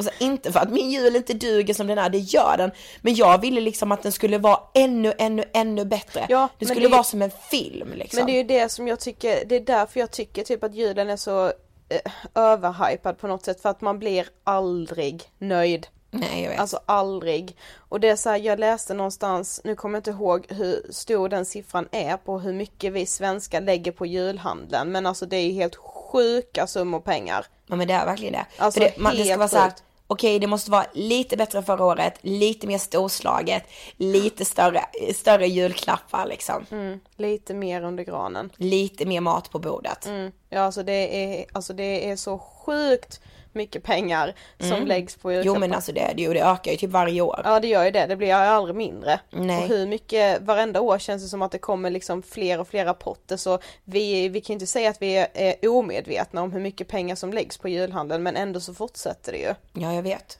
Och 0.00 0.04
så 0.04 0.24
inte 0.24 0.52
för 0.52 0.60
att 0.60 0.70
min 0.70 0.90
jul 0.90 1.16
inte 1.16 1.34
duger 1.34 1.74
som 1.74 1.86
den 1.86 1.98
är, 1.98 2.10
det 2.10 2.18
gör 2.18 2.56
den. 2.56 2.70
Men 3.00 3.14
jag 3.14 3.40
ville 3.40 3.60
liksom 3.60 3.92
att 3.92 4.02
den 4.02 4.12
skulle 4.12 4.38
vara 4.38 4.60
ännu, 4.74 5.12
ännu, 5.18 5.44
ännu 5.52 5.84
bättre. 5.84 6.26
Ja, 6.28 6.48
men 6.58 6.68
skulle 6.68 6.86
det 6.86 6.92
vara 6.92 7.04
som 7.04 7.22
en 7.22 7.30
film 7.50 7.92
liksom. 7.94 8.16
Men 8.16 8.26
det 8.26 8.32
är 8.32 8.36
ju 8.36 8.44
det 8.44 8.68
som 8.68 8.88
jag 8.88 9.00
tycker, 9.00 9.44
det 9.44 9.56
är 9.56 9.60
därför 9.60 10.00
jag 10.00 10.10
tycker 10.10 10.42
typ 10.42 10.64
att 10.64 10.74
julen 10.74 11.10
är 11.10 11.16
så 11.16 11.46
eh, 11.88 12.12
överhypad 12.34 13.18
på 13.18 13.26
något 13.26 13.44
sätt 13.44 13.62
för 13.62 13.68
att 13.68 13.80
man 13.80 13.98
blir 13.98 14.26
aldrig 14.44 15.22
nöjd. 15.38 15.86
Nej, 16.10 16.42
jag 16.42 16.50
vet. 16.50 16.60
Alltså 16.60 16.80
aldrig. 16.86 17.56
Och 17.76 18.00
det 18.00 18.08
är 18.08 18.16
så 18.16 18.30
här, 18.30 18.36
jag 18.38 18.58
läste 18.58 18.94
någonstans, 18.94 19.60
nu 19.64 19.76
kommer 19.76 19.96
jag 19.96 20.00
inte 20.00 20.10
ihåg 20.10 20.46
hur 20.48 20.86
stor 20.90 21.28
den 21.28 21.44
siffran 21.44 21.88
är 21.92 22.16
på 22.16 22.38
hur 22.38 22.52
mycket 22.52 22.92
vi 22.92 23.06
svenskar 23.06 23.60
lägger 23.60 23.92
på 23.92 24.06
julhandeln. 24.06 24.92
Men 24.92 25.06
alltså 25.06 25.26
det 25.26 25.36
är 25.36 25.42
ju 25.42 25.52
helt 25.52 25.76
sjuka 25.76 26.66
summor 26.66 27.00
pengar. 27.00 27.46
Ja 27.66 27.76
men 27.76 27.88
det 27.88 27.94
är 27.94 28.06
verkligen 28.06 28.32
det. 28.32 28.46
Alltså, 28.56 28.80
det, 28.80 28.98
man, 28.98 29.16
det 29.16 29.24
ska 29.24 29.36
vara 29.36 29.48
så 29.48 29.56
här, 29.56 29.72
okej 30.10 30.38
det 30.38 30.46
måste 30.46 30.70
vara 30.70 30.86
lite 30.92 31.36
bättre 31.36 31.58
än 31.58 31.64
förra 31.64 31.84
året, 31.84 32.14
lite 32.20 32.66
mer 32.66 32.78
storslaget, 32.78 33.64
lite 33.96 34.44
större, 34.44 34.84
större 35.14 35.46
julklappar 35.46 36.26
liksom. 36.26 36.66
Mm, 36.70 37.00
lite 37.16 37.54
mer 37.54 37.82
under 37.82 38.04
granen. 38.04 38.50
Lite 38.56 39.06
mer 39.06 39.20
mat 39.20 39.50
på 39.50 39.58
bordet. 39.58 40.06
Mm. 40.06 40.32
Ja 40.48 40.60
alltså 40.60 40.82
det 40.82 41.24
är, 41.24 41.44
alltså 41.52 41.72
det 41.72 42.10
är 42.10 42.16
så 42.16 42.38
sjukt 42.38 43.20
mycket 43.52 43.82
pengar 43.82 44.34
som 44.58 44.86
läggs 44.86 45.16
på 45.16 45.30
Mm. 45.30 45.38
Jo 45.38 45.44
julklappar. 45.44 45.60
men 45.60 45.74
alltså 45.76 45.92
det 45.92 46.00
är 46.00 46.14
det 46.14 46.22
ju, 46.22 46.32
det 46.34 46.40
ökar 46.40 46.70
ju 46.70 46.76
typ 46.76 46.90
varje 46.90 47.20
år. 47.20 47.40
Ja 47.44 47.60
det 47.60 47.68
gör 47.68 47.84
ju 47.84 47.90
det, 47.90 48.06
det 48.06 48.16
blir 48.16 48.28
ju 48.28 48.34
aldrig 48.34 48.76
mindre. 48.76 49.20
Nej. 49.30 49.62
Och 49.62 49.68
hur 49.68 49.86
mycket, 49.86 50.42
varenda 50.42 50.80
år 50.80 50.98
känns 50.98 51.22
det 51.22 51.28
som 51.28 51.42
att 51.42 51.52
det 51.52 51.58
kommer 51.58 51.90
liksom 51.90 52.22
fler 52.22 52.60
och 52.60 52.68
fler 52.68 52.84
rapporter 52.84 53.36
så 53.36 53.58
vi, 53.84 54.28
vi 54.28 54.40
kan 54.40 54.52
ju 54.52 54.54
inte 54.54 54.66
säga 54.66 54.90
att 54.90 55.02
vi 55.02 55.16
är, 55.16 55.28
är 55.34 55.68
omedvetna 55.68 56.42
om 56.42 56.52
hur 56.52 56.60
mycket 56.60 56.88
pengar 56.88 57.14
som 57.14 57.32
läggs 57.32 57.58
på 57.58 57.68
julhandeln 57.68 58.22
men 58.22 58.36
ändå 58.36 58.60
så 58.60 58.74
fortsätter 58.74 59.32
det 59.32 59.38
ju. 59.38 59.54
Ja 59.82 59.94
jag 59.94 60.02
vet. 60.02 60.38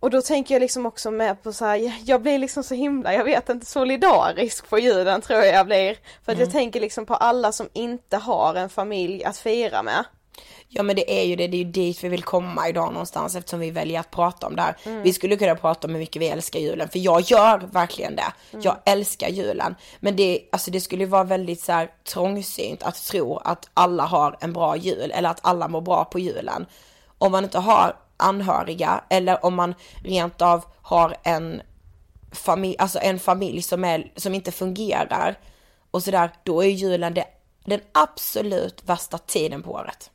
Och 0.00 0.10
då 0.10 0.22
tänker 0.22 0.54
jag 0.54 0.60
liksom 0.60 0.86
också 0.86 1.10
med 1.10 1.42
på 1.42 1.52
så 1.52 1.64
här, 1.64 1.92
jag 2.04 2.22
blir 2.22 2.38
liksom 2.38 2.62
så 2.64 2.74
himla, 2.74 3.14
jag 3.14 3.24
vet 3.24 3.48
inte, 3.48 3.66
solidarisk 3.66 4.68
på 4.70 4.78
julen 4.78 5.20
tror 5.20 5.38
jag 5.38 5.54
jag 5.54 5.66
blir. 5.66 5.96
För 6.24 6.32
att 6.32 6.38
jag 6.38 6.50
tänker 6.52 6.80
liksom 6.80 7.06
på 7.06 7.14
alla 7.14 7.52
som 7.52 7.68
inte 7.72 8.16
har 8.16 8.54
en 8.54 8.68
familj 8.68 9.24
att 9.24 9.36
fira 9.36 9.82
med. 9.82 10.04
Ja 10.68 10.82
men 10.82 10.96
det 10.96 11.20
är 11.20 11.24
ju 11.24 11.36
det, 11.36 11.46
det 11.46 11.56
är 11.56 11.64
ju 11.64 11.70
dit 11.70 12.04
vi 12.04 12.08
vill 12.08 12.22
komma 12.22 12.68
idag 12.68 12.92
någonstans 12.92 13.36
eftersom 13.36 13.60
vi 13.60 13.70
väljer 13.70 14.00
att 14.00 14.10
prata 14.10 14.46
om 14.46 14.56
det 14.56 14.62
här. 14.62 14.76
Vi 15.02 15.12
skulle 15.12 15.36
kunna 15.36 15.54
prata 15.54 15.86
om 15.86 15.94
hur 15.94 16.00
mycket 16.00 16.22
vi 16.22 16.28
älskar 16.28 16.60
julen, 16.60 16.88
för 16.88 16.98
jag 16.98 17.20
gör 17.20 17.58
verkligen 17.72 18.16
det. 18.16 18.32
Jag 18.62 18.76
älskar 18.84 19.28
julen. 19.28 19.74
Men 20.00 20.16
det, 20.16 20.40
alltså 20.52 20.70
det 20.70 20.80
skulle 20.80 21.06
vara 21.06 21.24
väldigt 21.24 21.60
så 21.60 21.72
här 21.72 21.90
trångsynt 22.12 22.82
att 22.82 22.94
tro 22.94 23.36
att 23.36 23.70
alla 23.74 24.04
har 24.04 24.36
en 24.40 24.52
bra 24.52 24.76
jul 24.76 25.10
eller 25.10 25.28
att 25.28 25.40
alla 25.42 25.68
mår 25.68 25.80
bra 25.80 26.04
på 26.04 26.18
julen. 26.18 26.66
Om 27.18 27.32
man 27.32 27.44
inte 27.44 27.58
har 27.58 27.96
anhöriga 28.16 29.04
eller 29.10 29.44
om 29.44 29.54
man 29.54 29.74
rent 30.04 30.42
av 30.42 30.64
har 30.82 31.16
en 31.22 31.62
familj, 32.32 32.76
alltså 32.78 32.98
en 33.02 33.18
familj 33.18 33.62
som, 33.62 33.84
är, 33.84 34.12
som 34.16 34.34
inte 34.34 34.52
fungerar 34.52 35.38
och 35.90 36.02
sådär, 36.02 36.30
då 36.42 36.64
är 36.64 36.68
julen 36.68 37.14
det, 37.14 37.24
den 37.64 37.80
absolut 37.92 38.82
värsta 38.84 39.18
tiden 39.18 39.62
på 39.62 39.70
året. 39.70 40.10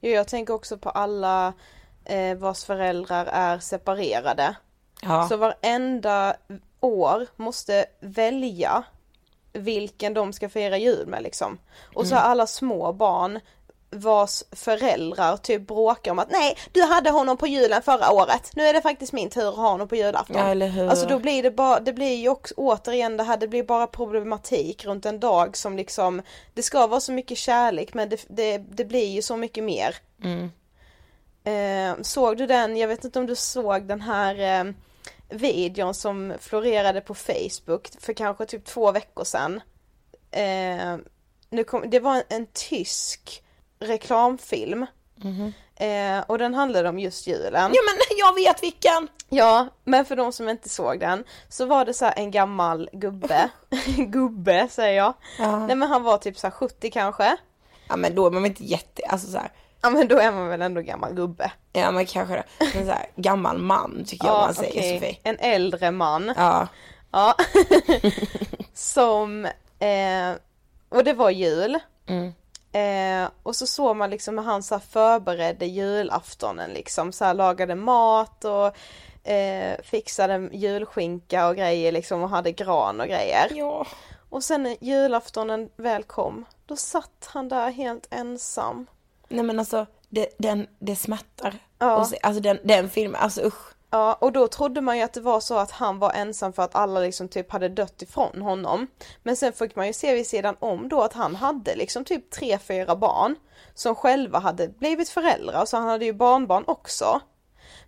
Jo, 0.00 0.10
jag 0.10 0.28
tänker 0.28 0.54
också 0.54 0.78
på 0.78 0.90
alla 0.90 1.52
eh, 2.04 2.36
vars 2.36 2.64
föräldrar 2.64 3.26
är 3.26 3.58
separerade. 3.58 4.56
Ja. 5.02 5.28
Så 5.28 5.36
varenda 5.36 6.36
år 6.80 7.26
måste 7.36 7.86
välja 8.00 8.84
vilken 9.52 10.14
de 10.14 10.32
ska 10.32 10.48
fira 10.48 10.78
jul 10.78 11.06
med 11.06 11.22
liksom. 11.22 11.58
Och 11.94 12.06
så 12.06 12.14
har 12.14 12.22
alla 12.22 12.46
små 12.46 12.92
barn 12.92 13.40
vars 13.90 14.44
föräldrar 14.52 15.36
typ 15.36 15.66
bråkar 15.66 16.10
om 16.10 16.18
att 16.18 16.30
nej, 16.30 16.56
du 16.72 16.82
hade 16.82 17.10
honom 17.10 17.36
på 17.36 17.46
julen 17.46 17.82
förra 17.82 18.12
året. 18.12 18.50
Nu 18.54 18.62
är 18.62 18.72
det 18.72 18.82
faktiskt 18.82 19.12
min 19.12 19.30
tur 19.30 19.48
att 19.48 19.56
ha 19.56 19.70
honom 19.70 19.88
på 19.88 19.96
julafton. 19.96 20.36
Ja, 20.36 20.48
eller 20.48 20.68
hur? 20.68 20.88
Alltså 20.88 21.06
då 21.06 21.18
blir 21.18 21.42
det 21.42 21.50
bara, 21.50 21.80
det 21.80 21.92
blir 21.92 22.14
ju 22.14 22.28
också 22.28 22.54
återigen 22.56 23.16
det 23.16 23.22
här, 23.22 23.36
det 23.36 23.48
blir 23.48 23.62
bara 23.62 23.86
problematik 23.86 24.84
runt 24.84 25.06
en 25.06 25.20
dag 25.20 25.56
som 25.56 25.76
liksom, 25.76 26.22
det 26.54 26.62
ska 26.62 26.86
vara 26.86 27.00
så 27.00 27.12
mycket 27.12 27.38
kärlek 27.38 27.94
men 27.94 28.08
det, 28.08 28.26
det, 28.28 28.58
det 28.58 28.84
blir 28.84 29.06
ju 29.06 29.22
så 29.22 29.36
mycket 29.36 29.64
mer. 29.64 29.96
Eh, 31.44 32.02
såg 32.02 32.36
du 32.36 32.46
den, 32.46 32.76
jag 32.76 32.88
vet 32.88 33.04
inte 33.04 33.18
om 33.18 33.26
du 33.26 33.36
såg 33.36 33.82
den 33.82 34.00
här 34.00 34.60
eh, 34.60 34.72
videon 35.28 35.94
som 35.94 36.34
florerade 36.40 37.00
på 37.00 37.14
Facebook 37.14 37.88
för 38.00 38.12
kanske 38.12 38.46
typ 38.46 38.64
två 38.64 38.92
veckor 38.92 39.24
sedan. 39.24 39.60
Eh, 40.30 40.96
nu 41.50 41.64
kom, 41.64 41.90
det 41.90 42.00
var 42.00 42.16
en, 42.16 42.22
en 42.28 42.46
tysk 42.52 43.42
reklamfilm. 43.80 44.86
Eh, 45.76 46.24
och 46.26 46.38
den 46.38 46.54
handlade 46.54 46.88
om 46.88 46.98
just 46.98 47.26
julen. 47.26 47.70
Ja 47.74 47.80
men 47.86 47.98
jag 48.18 48.34
vet 48.34 48.62
vilken! 48.62 49.08
Ja, 49.28 49.66
men 49.84 50.04
för 50.04 50.16
de 50.16 50.32
som 50.32 50.48
inte 50.48 50.68
såg 50.68 51.00
den 51.00 51.24
så 51.48 51.66
var 51.66 51.84
det 51.84 51.94
så 51.94 52.10
en 52.16 52.30
gammal 52.30 52.90
gubbe, 52.92 53.48
gubbe 53.96 54.68
säger 54.70 54.96
jag. 54.96 55.14
Nej 55.66 55.76
men 55.76 55.82
han 55.88 56.02
var 56.02 56.18
typ 56.18 56.38
så 56.38 56.46
här 56.46 56.52
70 56.52 56.90
kanske. 56.90 57.36
Ja 57.88 57.96
men 57.96 58.14
då 58.14 58.26
är 58.26 58.30
man 58.30 58.42
väl 58.42 58.50
inte 58.50 58.64
jätte, 58.64 59.02
alltså 59.08 59.26
så 59.30 59.38
här, 59.38 59.52
Ja 59.82 59.90
men 59.90 60.08
då 60.08 60.18
är 60.18 60.32
man 60.32 60.48
väl 60.48 60.62
ändå 60.62 60.80
gammal 60.80 61.14
gubbe. 61.14 61.52
ja 61.72 61.90
men 61.90 62.06
kanske 62.06 62.34
det. 62.34 62.44
Men 62.74 62.86
så 62.86 62.92
här, 62.92 63.06
gammal 63.16 63.58
man 63.58 64.04
tycker 64.06 64.26
jag 64.26 64.40
man 64.40 64.54
säger 64.54 64.70
okej. 64.70 64.98
Sofie. 64.98 65.18
En 65.22 65.38
äldre 65.38 65.90
man. 65.90 66.32
Ja, 66.36 66.68
Ja. 67.12 67.34
Som, 68.74 69.44
eh, 69.78 70.32
och 70.88 71.04
det 71.04 71.12
var 71.12 71.30
jul. 71.30 71.78
Eh, 72.72 73.28
och 73.42 73.56
så 73.56 73.66
såg 73.66 73.96
man 73.96 74.10
liksom 74.10 74.38
hur 74.38 74.44
han 74.44 74.62
så 74.62 74.78
förberedde 74.78 75.66
julaftonen 75.66 76.70
liksom, 76.70 77.12
så 77.12 77.32
lagade 77.32 77.74
mat 77.74 78.44
och 78.44 78.76
eh, 79.30 79.80
fixade 79.82 80.48
julskinka 80.52 81.48
och 81.48 81.56
grejer 81.56 81.92
liksom 81.92 82.22
och 82.22 82.30
hade 82.30 82.52
gran 82.52 83.00
och 83.00 83.06
grejer. 83.06 83.52
ja. 83.54 83.86
Och 84.30 84.44
sen 84.44 84.62
när 84.62 84.76
julaftonen 84.80 85.70
väl 85.76 86.02
kom, 86.02 86.44
då 86.66 86.76
satt 86.76 87.28
han 87.32 87.48
där 87.48 87.70
helt 87.70 88.06
ensam. 88.10 88.86
Nej 89.28 89.44
men 89.44 89.58
alltså, 89.58 89.86
det, 90.08 90.28
den, 90.38 90.66
det 90.78 90.96
smärtar. 90.96 91.58
Ja. 91.78 91.96
Och 91.96 92.06
se, 92.06 92.18
alltså 92.22 92.42
den, 92.42 92.58
den 92.64 92.90
filmen, 92.90 93.20
alltså 93.20 93.40
usch. 93.42 93.74
Ja, 93.90 94.14
och 94.20 94.32
då 94.32 94.48
trodde 94.48 94.80
man 94.80 94.96
ju 94.96 95.02
att 95.02 95.12
det 95.12 95.20
var 95.20 95.40
så 95.40 95.58
att 95.58 95.70
han 95.70 95.98
var 95.98 96.12
ensam 96.12 96.52
för 96.52 96.62
att 96.62 96.74
alla 96.74 97.00
liksom 97.00 97.28
typ 97.28 97.52
hade 97.52 97.68
dött 97.68 98.02
ifrån 98.02 98.42
honom. 98.42 98.86
Men 99.22 99.36
sen 99.36 99.52
fick 99.52 99.76
man 99.76 99.86
ju 99.86 99.92
se 99.92 100.14
vid 100.14 100.26
sidan 100.26 100.56
om 100.58 100.88
då 100.88 101.02
att 101.02 101.12
han 101.12 101.36
hade 101.36 101.76
liksom 101.76 102.04
typ 102.04 102.30
tre, 102.30 102.58
fyra 102.58 102.96
barn 102.96 103.36
som 103.74 103.94
själva 103.94 104.38
hade 104.38 104.68
blivit 104.68 105.08
föräldrar, 105.08 105.64
så 105.64 105.76
han 105.76 105.88
hade 105.88 106.04
ju 106.04 106.12
barnbarn 106.12 106.64
också. 106.66 107.20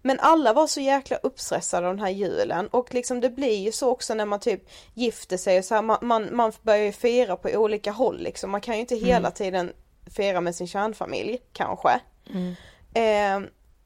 Men 0.02 0.20
alla 0.20 0.52
var 0.52 0.66
så 0.66 0.80
jäkla 0.80 1.16
uppstressade 1.16 1.88
av 1.88 1.94
den 1.94 2.04
här 2.04 2.10
julen 2.10 2.66
och 2.66 2.94
liksom 2.94 3.20
det 3.20 3.30
blir 3.30 3.58
ju 3.58 3.72
så 3.72 3.90
också 3.90 4.14
när 4.14 4.26
man 4.26 4.40
typ 4.40 4.70
gifter 4.94 5.36
sig 5.36 5.58
och 5.58 5.64
så 5.64 5.74
här, 5.74 5.82
man, 5.82 5.98
man, 6.02 6.36
man 6.36 6.52
börjar 6.62 6.84
ju 6.84 6.92
fira 6.92 7.36
på 7.36 7.48
olika 7.48 7.92
håll 7.92 8.18
liksom. 8.18 8.50
Man 8.50 8.60
kan 8.60 8.74
ju 8.74 8.80
inte 8.80 8.96
hela 8.96 9.30
tiden 9.30 9.72
fira 10.16 10.40
med 10.40 10.54
sin 10.54 10.66
kärnfamilj 10.66 11.38
kanske. 11.52 12.00
Eh, 12.94 13.40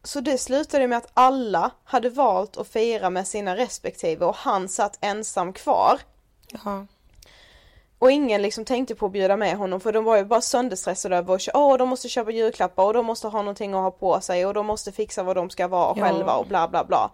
så 0.05 0.21
det 0.21 0.39
slutade 0.39 0.87
med 0.87 0.99
att 0.99 1.11
alla 1.15 1.71
hade 1.85 2.11
valt 2.11 2.57
att 2.57 2.69
fira 2.69 3.11
med 3.11 3.29
sina 3.29 3.57
respektive 3.57 4.27
och 4.27 4.35
han 4.37 4.69
satt 4.69 4.99
ensam 5.01 5.53
kvar. 5.53 6.01
Ja. 6.65 6.87
Och 7.99 8.11
ingen 8.11 8.43
liksom 8.43 8.65
tänkte 8.65 8.95
på 8.95 9.07
att 9.07 9.13
bjuda 9.13 9.37
med 9.37 9.57
honom 9.57 9.81
för 9.81 9.93
de 9.93 10.05
var 10.05 10.17
ju 10.17 10.25
bara 10.25 10.41
sönderstressade 10.41 11.17
över 11.17 11.35
att 11.35 11.49
åh 11.55 11.77
de 11.79 11.89
måste 11.89 12.09
köpa 12.09 12.31
julklappar 12.31 12.85
och 12.85 12.95
de 12.95 13.07
måste 13.07 13.29
ha 13.29 13.39
någonting 13.39 13.75
att 13.75 13.81
ha 13.81 13.91
på 13.91 14.21
sig 14.21 14.47
och 14.47 14.55
de 14.55 14.67
måste 14.67 14.93
fixa 14.93 15.23
vad 15.23 15.37
de 15.37 15.51
ska 15.51 15.69
vara 15.69 15.95
Ja. 15.97 16.05
själva 16.05 16.35
och 16.35 16.47
bla 16.47 16.69
bla 16.69 16.85
bla. 16.85 17.11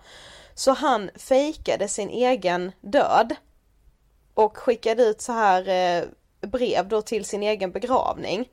Så 0.55 0.73
han 0.73 1.11
fejkade 1.15 1.89
sin 1.89 2.09
egen 2.11 2.73
död 2.81 3.35
och 4.35 4.57
skickade 4.57 5.03
ut 5.03 5.21
så 5.21 5.33
här 5.33 5.69
eh, 5.69 6.05
brev 6.49 6.89
då 6.89 7.03
till 7.03 7.25
sin 7.25 7.43
egen 7.43 7.71
begravning. 7.73 8.49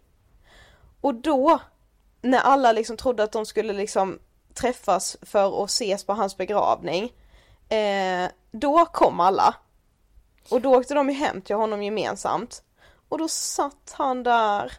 Och 1.02 1.16
då, 1.16 1.60
när 2.22 2.40
alla 2.40 2.72
liksom 2.72 2.98
trodde 2.98 3.24
att 3.24 3.32
de 3.32 3.46
skulle 3.46 3.74
liksom 3.74 4.20
träffas 4.58 5.18
för 5.22 5.64
att 5.64 5.70
ses 5.70 6.04
på 6.04 6.14
hans 6.14 6.38
begravning. 6.38 7.14
Eh, 7.70 8.30
då 8.52 8.86
kom 8.86 9.20
alla. 9.20 9.56
Och 10.50 10.62
då 10.62 10.76
åkte 10.76 10.94
de 10.94 11.10
ju 11.10 11.16
hem 11.16 11.42
till 11.42 11.56
honom 11.56 11.84
gemensamt. 11.84 12.64
Och 13.10 13.18
då 13.18 13.28
satt 13.28 13.94
han 13.98 14.24
där 14.24 14.74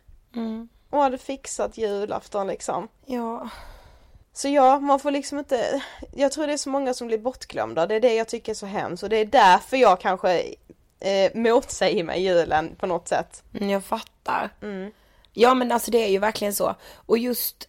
och 0.91 1.03
hade 1.03 1.19
fixat 1.19 1.79
julafton 1.79 2.47
liksom. 2.47 2.89
Ja. 3.07 3.49
Så 4.33 4.49
ja, 4.49 4.81
man 4.81 5.01
får 5.01 5.11
liksom 5.11 5.39
inte, 5.39 5.83
jag 6.15 6.33
tror 6.33 6.47
det 6.47 6.53
är 6.53 6.57
så 6.57 6.71
många 6.71 6.95
som 6.95 7.07
blir 7.07 7.19
bortglömda, 7.19 7.87
det 7.87 7.95
är 7.95 8.01
det 8.01 8.15
jag 8.15 8.29
tycker 8.29 8.53
är 8.53 8.57
så 8.57 8.67
hemskt 8.67 9.03
och 9.03 9.09
det 9.09 9.17
är 9.17 9.25
därför 9.25 9.77
jag 9.77 10.01
kanske 10.01 10.55
eh, 11.01 11.33
motsäger 11.35 12.05
mig 12.05 12.23
julen 12.23 12.77
på 12.77 12.87
något 12.87 13.09
sätt. 13.09 13.43
Mm, 13.55 13.71
Jag 13.71 13.85
fattar. 13.85 14.51
Ja 15.33 15.55
men 15.55 15.73
alltså 15.73 15.91
det 15.91 16.05
är 16.05 16.09
ju 16.09 16.19
verkligen 16.19 16.55
så. 16.55 16.75
Och 16.95 17.19
just, 17.19 17.69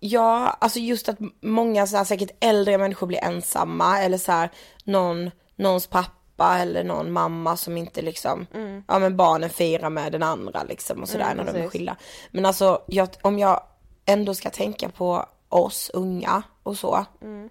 ja, 0.00 0.56
alltså 0.60 0.78
just 0.78 1.08
att 1.08 1.18
många 1.40 1.86
så 1.86 1.96
här, 1.96 2.04
säkert 2.04 2.30
äldre 2.40 2.78
människor 2.78 3.06
blir 3.06 3.24
ensamma 3.24 4.00
eller 4.00 4.18
så 4.18 4.32
här, 4.32 4.50
någon, 4.84 5.30
någons 5.56 5.86
pappa 5.86 6.58
eller 6.58 6.84
någon 6.84 7.12
mamma 7.12 7.56
som 7.56 7.76
inte 7.76 8.02
liksom, 8.02 8.46
ja 8.88 8.98
men 8.98 9.16
barnen 9.16 9.50
firar 9.50 9.90
med 9.90 10.12
den 10.12 10.22
andra 10.22 10.62
liksom 10.62 11.02
och 11.02 11.08
sådär 11.08 11.34
när 11.34 11.44
de 11.44 11.50
är 11.50 11.52
precis. 11.52 11.70
skilda. 11.72 11.96
Men 12.30 12.46
alltså 12.46 12.82
jag, 12.86 13.08
om 13.22 13.38
jag 13.38 13.62
ändå 14.06 14.34
ska 14.34 14.50
tänka 14.50 14.88
på 14.88 15.26
oss 15.48 15.90
unga 15.94 16.42
och 16.62 16.78
så, 16.78 17.04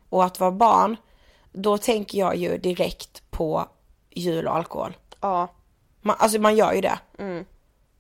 och 0.09 0.23
att 0.23 0.39
vara 0.39 0.51
barn, 0.51 0.97
då 1.51 1.77
tänker 1.77 2.19
jag 2.19 2.35
ju 2.35 2.57
direkt 2.57 3.31
på 3.31 3.65
jul 4.09 4.47
och 4.47 4.55
alkohol. 4.55 4.97
Ja, 5.21 5.47
Man, 6.01 6.15
alltså 6.19 6.39
man 6.39 6.55
gör 6.55 6.73
ju 6.73 6.81
det. 6.81 6.99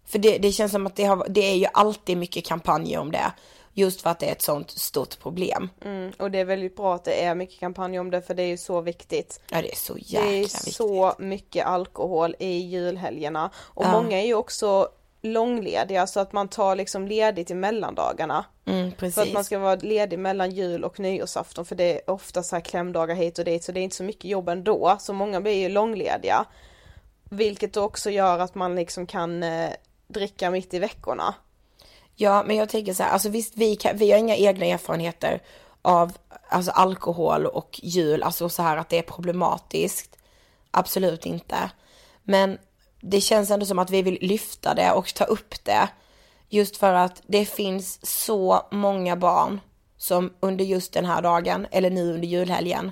För 0.05 0.19
det, 0.19 0.37
det 0.37 0.51
känns 0.51 0.71
som 0.71 0.87
att 0.87 0.95
det, 0.95 1.03
har, 1.03 1.25
det 1.29 1.41
är 1.41 1.55
ju 1.55 1.65
alltid 1.73 2.17
mycket 2.17 2.45
kampanjer 2.45 2.99
om 2.99 3.11
det. 3.11 3.33
Just 3.75 4.01
för 4.01 4.09
att 4.09 4.19
det 4.19 4.27
är 4.27 4.31
ett 4.31 4.41
sånt 4.41 4.71
stort 4.71 5.19
problem. 5.19 5.69
mm, 5.85 6.11
och 6.19 6.31
det 6.31 6.39
är 6.39 6.45
väldigt 6.45 6.75
bra 6.75 6.95
att 6.95 7.03
det 7.03 7.23
är 7.23 7.35
mycket 7.35 7.59
kampanj 7.59 7.99
om 7.99 8.11
det 8.11 8.21
för 8.21 8.33
det 8.33 8.43
är 8.43 8.47
ju 8.47 8.57
så 8.57 8.81
viktigt. 8.81 9.41
Ja 9.49 9.61
det 9.61 9.71
är 9.71 9.75
så 9.75 9.97
jäkla 9.97 10.21
Det 10.29 10.35
är 10.35 10.39
viktigt. 10.39 10.73
så 10.75 11.13
mycket 11.19 11.65
alkohol 11.65 12.35
i 12.39 12.57
julhelgerna 12.57 13.49
och 13.57 13.85
Ja. 13.85 13.91
många 13.91 14.21
är 14.21 14.25
ju 14.25 14.33
också 14.35 14.89
långlediga 15.21 16.07
så 16.07 16.19
att 16.19 16.33
man 16.33 16.47
tar 16.47 16.75
liksom 16.75 17.07
ledigt 17.07 17.51
i 17.51 17.53
mellandagarna. 17.55 18.45
Mm, 18.65 18.91
precis. 18.91 19.15
För 19.15 19.21
att 19.21 19.33
man 19.33 19.43
ska 19.43 19.59
vara 19.59 19.75
ledig 19.75 20.19
mellan 20.19 20.51
jul 20.51 20.83
och 20.83 20.99
nyårsafton 20.99 21.65
för 21.65 21.75
det 21.75 21.83
är 22.01 22.09
ofta 22.09 22.43
så 22.43 22.55
här 22.55 22.61
klämdagar 22.61 23.15
hit 23.15 23.39
och 23.39 23.45
dit 23.45 23.63
så 23.63 23.71
det 23.71 23.79
är 23.79 23.83
inte 23.83 23.95
så 23.95 24.03
mycket 24.03 24.25
jobb 24.25 24.49
ändå 24.49 24.97
så 24.99 25.13
många 25.13 25.41
blir 25.41 25.53
ju 25.53 25.69
långlediga. 25.69 26.45
Vilket 27.29 27.77
också 27.77 28.09
gör 28.09 28.39
att 28.39 28.55
man 28.55 28.75
liksom 28.75 29.07
kan 29.07 29.43
eh, 29.43 29.69
dricka 30.07 30.51
mitt 30.51 30.73
i 30.73 30.79
veckorna. 30.79 31.35
Ja 32.15 32.43
men 32.47 32.55
jag 32.55 32.69
tänker 32.69 32.93
så 32.93 33.03
här, 33.03 33.09
alltså 33.09 33.29
visst 33.29 33.53
vi, 33.57 33.75
kan, 33.75 33.97
vi 33.97 34.11
har 34.11 34.19
inga 34.19 34.35
egna 34.35 34.65
erfarenheter 34.65 35.41
av 35.81 36.17
alltså, 36.49 36.71
alkohol 36.71 37.45
och 37.45 37.79
jul, 37.83 38.23
alltså 38.23 38.49
så 38.49 38.63
här 38.63 38.77
att 38.77 38.89
det 38.89 38.97
är 38.97 39.01
problematiskt. 39.01 40.17
Absolut 40.71 41.25
inte. 41.25 41.71
Men 42.23 42.57
det 43.01 43.21
känns 43.21 43.51
ändå 43.51 43.65
som 43.65 43.79
att 43.79 43.89
vi 43.89 44.01
vill 44.01 44.17
lyfta 44.21 44.73
det 44.73 44.91
och 44.91 45.13
ta 45.13 45.23
upp 45.23 45.63
det. 45.63 45.89
Just 46.49 46.77
för 46.77 46.93
att 46.93 47.21
det 47.27 47.45
finns 47.45 48.05
så 48.05 48.67
många 48.71 49.15
barn 49.15 49.59
som 49.97 50.33
under 50.39 50.65
just 50.65 50.93
den 50.93 51.05
här 51.05 51.21
dagen, 51.21 51.67
eller 51.71 51.89
nu 51.89 52.13
under 52.13 52.27
julhelgen, 52.27 52.91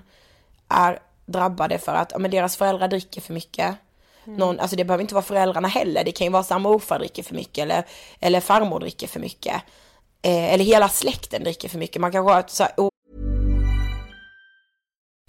är 0.67 0.99
drabbade 1.25 1.77
för 1.77 1.95
att 1.95 2.11
ja, 2.11 2.19
men 2.19 2.31
deras 2.31 2.57
föräldrar 2.57 2.87
dricker 2.87 3.21
för 3.21 3.33
mycket. 3.33 3.75
Mm. 4.25 4.37
Någon, 4.37 4.59
alltså 4.59 4.75
det 4.75 4.85
behöver 4.85 5.01
inte 5.01 5.13
vara 5.13 5.25
föräldrarna 5.25 5.67
heller, 5.67 6.03
det 6.03 6.11
kan 6.11 6.27
ju 6.27 6.31
vara 6.31 6.43
så 6.43 6.53
att 6.53 6.61
morfar 6.61 6.99
dricker 6.99 7.23
för 7.23 7.35
mycket 7.35 7.63
eller, 7.63 7.85
eller 8.19 8.39
farmor 8.39 8.79
dricker 8.79 9.07
för 9.07 9.19
mycket. 9.19 9.55
Eh, 10.21 10.53
eller 10.53 10.63
hela 10.63 10.89
släkten 10.89 11.43
dricker 11.43 11.69
för 11.69 11.77
mycket. 11.77 12.01
Man 12.01 12.11
kanske 12.11 12.33
har 12.33 12.39
ett 12.39 12.49
så 12.49 12.63
här, 12.63 12.71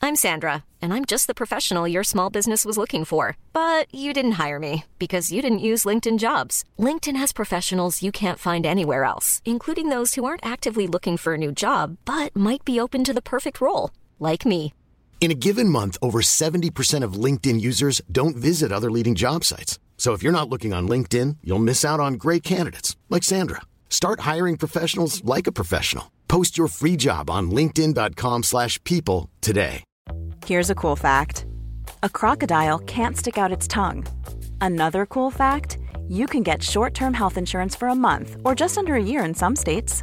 I'm 0.04 0.16
Sandra, 0.16 0.64
and 0.82 0.92
I'm 0.92 1.04
just 1.04 1.28
the 1.28 1.34
professional 1.34 1.86
your 1.86 2.02
small 2.02 2.28
business 2.28 2.64
was 2.64 2.76
looking 2.76 3.04
for. 3.04 3.36
But 3.52 3.86
you 3.94 4.12
didn't 4.12 4.32
hire 4.32 4.58
me 4.58 4.84
because 4.98 5.30
you 5.30 5.40
didn't 5.40 5.68
use 5.70 5.84
LinkedIn 5.84 6.18
jobs. 6.18 6.64
LinkedIn 6.76 7.14
has 7.14 7.32
professionals 7.32 8.02
you 8.02 8.10
can't 8.10 8.38
find 8.40 8.66
anywhere 8.66 9.04
else, 9.04 9.40
including 9.44 9.90
those 9.90 10.16
who 10.16 10.24
aren't 10.24 10.44
actively 10.44 10.88
looking 10.88 11.16
for 11.16 11.34
a 11.34 11.38
new 11.38 11.52
job 11.52 11.98
but 12.04 12.34
might 12.34 12.64
be 12.64 12.80
open 12.80 13.04
to 13.04 13.12
the 13.12 13.22
perfect 13.22 13.60
role, 13.60 13.92
like 14.18 14.44
me. 14.44 14.74
In 15.22 15.30
a 15.30 15.34
given 15.34 15.68
month, 15.68 15.96
over 16.02 16.20
70% 16.20 17.04
of 17.04 17.12
LinkedIn 17.12 17.60
users 17.60 18.02
don't 18.10 18.34
visit 18.34 18.72
other 18.72 18.90
leading 18.90 19.14
job 19.14 19.44
sites. 19.44 19.78
So 19.96 20.14
if 20.14 20.22
you're 20.24 20.38
not 20.38 20.48
looking 20.48 20.72
on 20.72 20.88
LinkedIn, 20.88 21.36
you'll 21.44 21.60
miss 21.60 21.84
out 21.84 22.00
on 22.00 22.14
great 22.14 22.42
candidates 22.42 22.96
like 23.08 23.22
Sandra. 23.22 23.60
Start 23.88 24.26
hiring 24.30 24.56
professionals 24.56 25.22
like 25.24 25.46
a 25.46 25.52
professional. 25.52 26.10
Post 26.26 26.58
your 26.58 26.66
free 26.66 26.96
job 26.96 27.30
on 27.30 27.52
linkedin.com/people 27.52 29.30
today. 29.40 29.84
Here's 30.44 30.70
a 30.70 30.74
cool 30.74 30.96
fact 30.96 31.46
a 32.02 32.08
crocodile 32.08 32.80
can't 32.80 33.16
stick 33.16 33.38
out 33.38 33.52
its 33.52 33.68
tongue. 33.68 34.04
Another 34.60 35.06
cool 35.06 35.30
fact 35.30 35.78
you 36.08 36.26
can 36.26 36.42
get 36.42 36.64
short 36.64 36.94
term 36.94 37.14
health 37.14 37.38
insurance 37.38 37.76
for 37.76 37.88
a 37.88 37.94
month 37.94 38.36
or 38.44 38.56
just 38.56 38.76
under 38.76 38.96
a 38.96 39.08
year 39.12 39.24
in 39.24 39.34
some 39.34 39.54
states. 39.54 40.02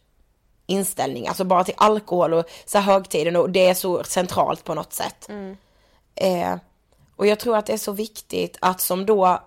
inställning, 0.71 1.27
alltså 1.27 1.43
bara 1.43 1.63
till 1.63 1.73
alkohol 1.77 2.33
och 2.33 2.45
så 2.65 2.77
här 2.77 2.93
högtiden 2.93 3.35
och 3.35 3.49
det 3.49 3.69
är 3.69 3.73
så 3.73 4.03
centralt 4.03 4.63
på 4.63 4.73
något 4.73 4.93
sätt. 4.93 5.29
Eh, 6.15 6.55
och 7.15 7.27
jag 7.27 7.39
tror 7.39 7.57
att 7.57 7.65
det 7.65 7.73
är 7.73 7.77
så 7.77 7.91
viktigt 7.91 8.57
att 8.61 8.81
som 8.81 9.05
då 9.05 9.39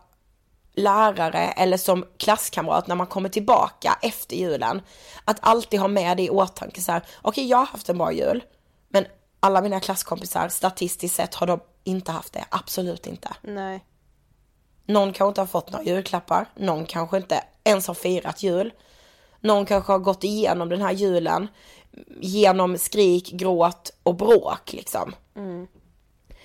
lärare 0.75 1.39
eller 1.39 1.77
som 1.77 2.05
klasskamrat 2.17 2.87
när 2.87 2.95
man 2.95 3.07
kommer 3.07 3.29
tillbaka 3.29 3.99
efter 4.03 4.37
julen, 4.37 4.83
att 5.25 5.39
alltid 5.41 5.81
ha 5.81 5.89
med 5.89 6.17
det 6.17 6.23
i 6.23 6.31
åtanke 6.31 6.81
så 6.81 6.93
här, 6.93 7.03
okej 7.23 7.47
jag 7.47 7.59
har 7.59 7.67
haft 7.67 7.89
en 7.89 7.99
bra 7.99 8.13
jul, 8.13 8.45
men 8.89 9.07
alla 9.41 9.61
mina 9.61 9.81
klasskompisar 9.81 10.49
statistiskt 10.49 11.17
sett 11.17 11.35
har 11.35 11.47
de 11.47 11.61
inte 11.85 12.13
haft 12.13 12.33
det, 12.33 12.45
absolut 12.49 13.07
inte. 13.07 13.29
Nej. 13.43 13.85
Någon 14.87 15.13
kanske 15.13 15.29
inte 15.29 15.41
har 15.41 15.47
fått 15.47 15.73
några 15.73 15.85
julklappar, 15.85 16.47
någon 16.55 16.87
kanske 16.87 17.17
inte 17.17 17.45
ens 17.65 17.87
har 17.87 17.95
firat 17.95 18.43
jul. 18.43 18.73
Någon 19.45 19.67
kanske 19.67 19.93
har 19.93 19.99
gått 19.99 20.25
igenom 20.25 20.69
den 20.69 20.83
här 20.83 20.93
julen 20.93 21.49
genom 22.21 22.79
skrik, 22.79 23.31
gråt 23.33 23.91
och 24.03 24.15
bråk 24.15 24.73
liksom. 24.73 25.15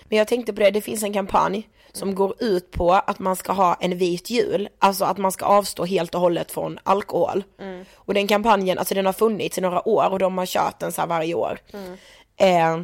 Men 0.04 0.18
jag 0.18 0.28
tänkte 0.28 0.54
på 0.54 0.60
det, 0.60 0.72
det 0.72 0.82
finns 0.82 1.04
en 1.04 1.14
kampanj 1.14 1.70
som 1.94 2.16
går 2.16 2.34
ut 2.44 2.72
på 2.72 2.94
att 2.94 3.20
man 3.20 3.36
ska 3.36 3.52
ha 3.54 3.76
en 3.80 3.98
vit 3.98 4.30
jul, 4.30 4.70
alltså 4.80 5.06
att 5.06 5.18
man 5.18 5.32
ska 5.32 5.46
avstå 5.46 5.86
helt 5.86 6.16
och 6.16 6.22
hållet 6.22 6.52
från 6.52 6.80
alkohol. 6.84 7.44
Och 7.96 8.14
den 8.14 8.28
kampanjen, 8.28 8.78
alltså 8.78 8.96
den 8.96 9.06
har 9.06 9.14
funnits 9.14 9.58
i 9.58 9.62
några 9.62 9.88
år 9.88 10.10
och 10.12 10.20
de 10.20 10.38
har 10.38 10.46
kört 10.46 10.80
den 10.80 10.92
så 10.92 11.02
här 11.02 11.08
varje 11.08 11.34
år. 11.34 11.60
Eh, 12.38 12.78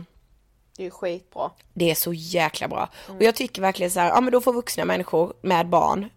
Det 0.78 0.82
är 0.82 0.84
ju 0.84 0.92
skitbra. 0.92 1.52
det 1.74 1.92
är 1.92 1.96
så 1.96 2.14
jäkla 2.14 2.68
bra. 2.68 2.90
Och 3.08 3.22
jag 3.24 3.36
tycker 3.36 3.62
verkligen 3.62 3.92
så 3.92 4.00
här, 4.00 4.10
ja 4.10 4.22
men 4.22 4.32
då 4.32 4.42
får 4.42 4.54
vuxna 4.54 4.86
människor 4.86 5.34
med 5.42 5.70
barn, 5.70 6.10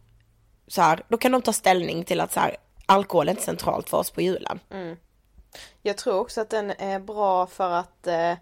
så 0.69 0.83
här, 0.83 1.03
då 1.09 1.17
kan 1.17 1.33
de 1.33 1.43
ta 1.43 1.53
ställning 1.53 2.05
till 2.05 2.21
att 2.21 2.33
så 2.33 2.41
här, 2.41 2.57
alkohol 2.89 3.29
är 3.29 3.31
inte 3.31 3.43
centralt 3.43 3.89
för 3.89 3.97
oss 3.97 4.11
på 4.11 4.21
julen. 4.21 4.61
Jag 5.83 5.97
tror 5.97 6.21
också 6.21 6.41
att 6.41 6.51
den 6.51 6.71
är 6.71 6.99
bra 7.01 7.47
för 7.47 7.71
att 7.71 8.07
eh, 8.07 8.35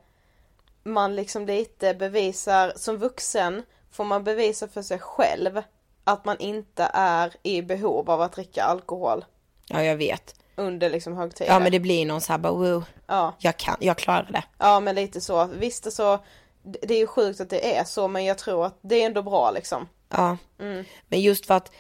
man 0.83 1.17
liksom 1.17 1.47
lite 1.47 1.95
bevisar, 1.95 2.73
som 2.77 2.97
vuxen 2.97 3.63
får 3.91 4.05
man 4.05 4.25
bevisa 4.25 4.69
för 4.69 4.83
sig 4.83 4.99
själv 4.99 5.63
att 6.05 6.25
man 6.25 6.37
inte 6.39 6.91
är 6.95 7.33
i 7.43 7.63
behov 7.63 8.11
av 8.11 8.21
att 8.21 8.33
dricka 8.33 8.65
alkohol 8.65 9.25
Ja 9.69 9.83
jag 9.83 9.97
vet. 9.97 10.35
under 10.57 10.91
liksom 10.91 11.17
högtider. 11.17 11.51
Ja 11.53 11.59
men 11.59 11.73
det 11.73 11.81
blir 11.81 12.07
någon 12.07 12.21
så 12.21 12.33
här 12.33 12.39
bara 12.39 12.53
wow, 12.53 12.85
ja. 13.07 13.35
jag 13.39 13.57
kan, 13.57 13.77
jag 13.81 13.99
klarar 13.99 14.29
det. 14.33 14.45
ja 14.59 14.81
men 14.81 14.95
lite 14.95 15.21
så. 15.21 15.45
Visst 15.45 15.93
så, 15.93 16.19
det 16.63 16.79
det 16.83 16.95
är 16.95 16.99
ju 16.99 17.07
sjukt 17.07 17.41
att 17.41 17.51
det 17.51 17.77
är 17.77 17.85
så 17.85 18.09
men 18.09 18.25
jag 18.25 18.39
tror 18.39 18.67
att 18.67 18.79
det 18.81 19.03
är 19.03 19.07
ändå 19.07 19.23
bra 19.23 19.51
liksom. 19.51 19.89
Ja. 20.09 20.37
Mm. 20.59 20.85
Men 21.09 21.21
just 21.21 21.47
för 21.47 21.55
att 21.55 21.73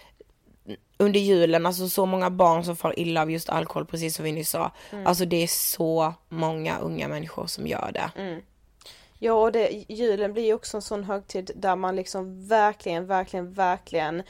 under 0.98 1.20
julen, 1.20 1.66
alltså 1.66 1.88
så 1.88 2.06
många 2.06 2.30
barn 2.30 2.64
som 2.64 2.76
far 2.76 2.98
illa 2.98 3.22
av 3.22 3.30
just 3.30 3.48
alkohol, 3.48 3.86
precis 3.86 4.16
som 4.16 4.24
vi 4.24 4.32
nyss 4.32 4.50
sa. 4.50 4.70
Mm. 4.90 5.06
Alltså 5.06 5.24
det 5.24 5.42
är 5.42 5.46
så 5.46 6.14
många 6.28 6.78
unga 6.78 7.08
människor 7.08 7.46
som 7.46 7.66
gör 7.66 7.90
det. 7.92 8.10
Ja 9.18 9.32
och 9.32 9.52
det, 9.52 9.84
julen 9.88 10.32
blir 10.32 10.44
ju 10.44 10.54
också 10.54 10.76
en 10.76 10.82
sån 10.82 11.04
högtid 11.04 11.50
där 11.54 11.76
man 11.76 11.96
liksom 11.96 12.48
verkligen, 12.48 13.06
verkligen, 13.06 13.52
verkligen 13.52 14.22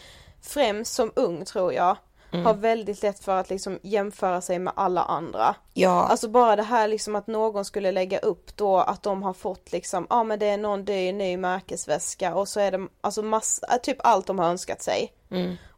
främst 0.42 0.94
som 0.94 1.12
ung 1.14 1.44
tror 1.44 1.72
jag 1.72 1.96
har 2.44 2.54
väldigt 2.54 3.02
lätt 3.02 3.18
för 3.18 3.36
att 3.36 3.50
liksom 3.50 3.78
jämföra 3.82 4.40
sig 4.40 4.58
med 4.58 4.72
alla 4.76 5.02
andra. 5.02 5.54
Ja, 5.74 6.06
Alltså 6.06 6.28
bara 6.28 6.56
det 6.56 6.62
här 6.62 6.88
liksom 6.88 7.16
att 7.16 7.26
någon 7.26 7.64
skulle 7.64 7.92
lägga 7.92 8.18
upp 8.18 8.56
då 8.56 8.76
att 8.76 9.02
de 9.02 9.22
har 9.22 9.32
fått 9.32 9.72
liksom, 9.72 10.06
ja 10.10 10.16
ah, 10.16 10.24
men 10.24 10.38
det 10.38 10.46
är 10.46 10.58
någon 10.58 10.84
dyr 10.84 11.12
ny 11.12 11.36
märkesväska 11.36 12.34
och 12.34 12.48
så 12.48 12.60
är 12.60 12.72
det 12.72 12.88
alltså 13.00 13.22
massa, 13.22 13.78
typ 13.78 13.96
allt 14.00 14.26
de 14.26 14.38
har 14.38 14.46
önskat 14.46 14.82
sig. 14.82 15.12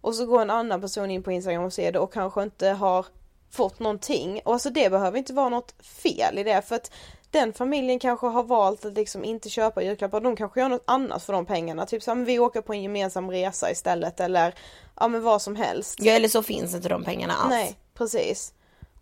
Och 0.00 0.14
så 0.14 0.26
går 0.26 0.42
en 0.42 0.50
annan 0.50 0.80
person 0.80 1.10
in 1.10 1.22
på 1.22 1.32
Instagram 1.32 1.64
och 1.64 1.72
ser 1.72 1.92
det 1.92 1.98
och 1.98 2.12
kanske 2.12 2.42
inte 2.42 2.68
har 2.68 3.06
fått 3.50 3.78
någonting. 3.78 4.40
Och 4.44 4.52
alltså 4.52 4.70
det 4.70 4.90
behöver 4.90 5.18
inte 5.18 5.32
vara 5.32 5.48
något 5.48 5.74
fel 5.82 6.38
i 6.38 6.42
det 6.44 6.62
för 6.68 6.76
att 6.76 6.90
den 7.30 7.52
familjen 7.52 7.98
kanske 7.98 8.26
har 8.26 8.42
valt 8.42 8.84
att 8.84 8.92
liksom 8.94 9.24
inte 9.24 9.48
köpa 9.48 9.82
julklappar, 9.82 10.20
de 10.20 10.36
kanske 10.36 10.60
gör 10.60 10.68
något 10.68 10.82
annat 10.84 11.22
för 11.22 11.32
de 11.32 11.46
pengarna. 11.46 11.86
Typ 11.86 12.02
så 12.02 12.10
här, 12.10 12.16
men 12.16 12.24
vi 12.24 12.38
åker 12.38 12.60
på 12.60 12.72
en 12.72 12.82
gemensam 12.82 13.30
resa 13.30 13.70
istället 13.70 14.20
eller 14.20 14.54
ja 15.00 15.08
men 15.08 15.22
vad 15.22 15.42
som 15.42 15.56
helst. 15.56 15.96
ja 16.00 16.12
eller 16.12 16.28
så 16.28 16.42
finns 16.42 16.74
inte 16.74 16.88
de 16.88 17.04
pengarna 17.04 17.34
alls. 17.34 17.50
Nej, 17.50 17.78
precis. 17.94 18.52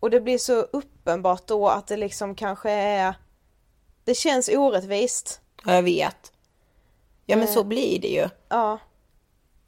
Och 0.00 0.10
det 0.10 0.20
blir 0.20 0.38
så 0.38 0.52
uppenbart 0.60 1.46
då 1.46 1.68
att 1.68 1.86
det 1.86 1.96
liksom 1.96 2.34
kanske 2.34 2.70
är 2.70 3.14
Det 4.04 4.14
känns 4.14 4.48
orättvist. 4.48 5.40
Ja, 5.64 5.74
jag 5.74 5.82
vet. 5.82 6.32
Ja 7.26 7.36
men 7.36 7.48
Eh. 7.48 7.54
så 7.54 7.64
blir 7.64 7.98
det 8.00 8.08
ju. 8.08 8.28
Ja. 8.48 8.78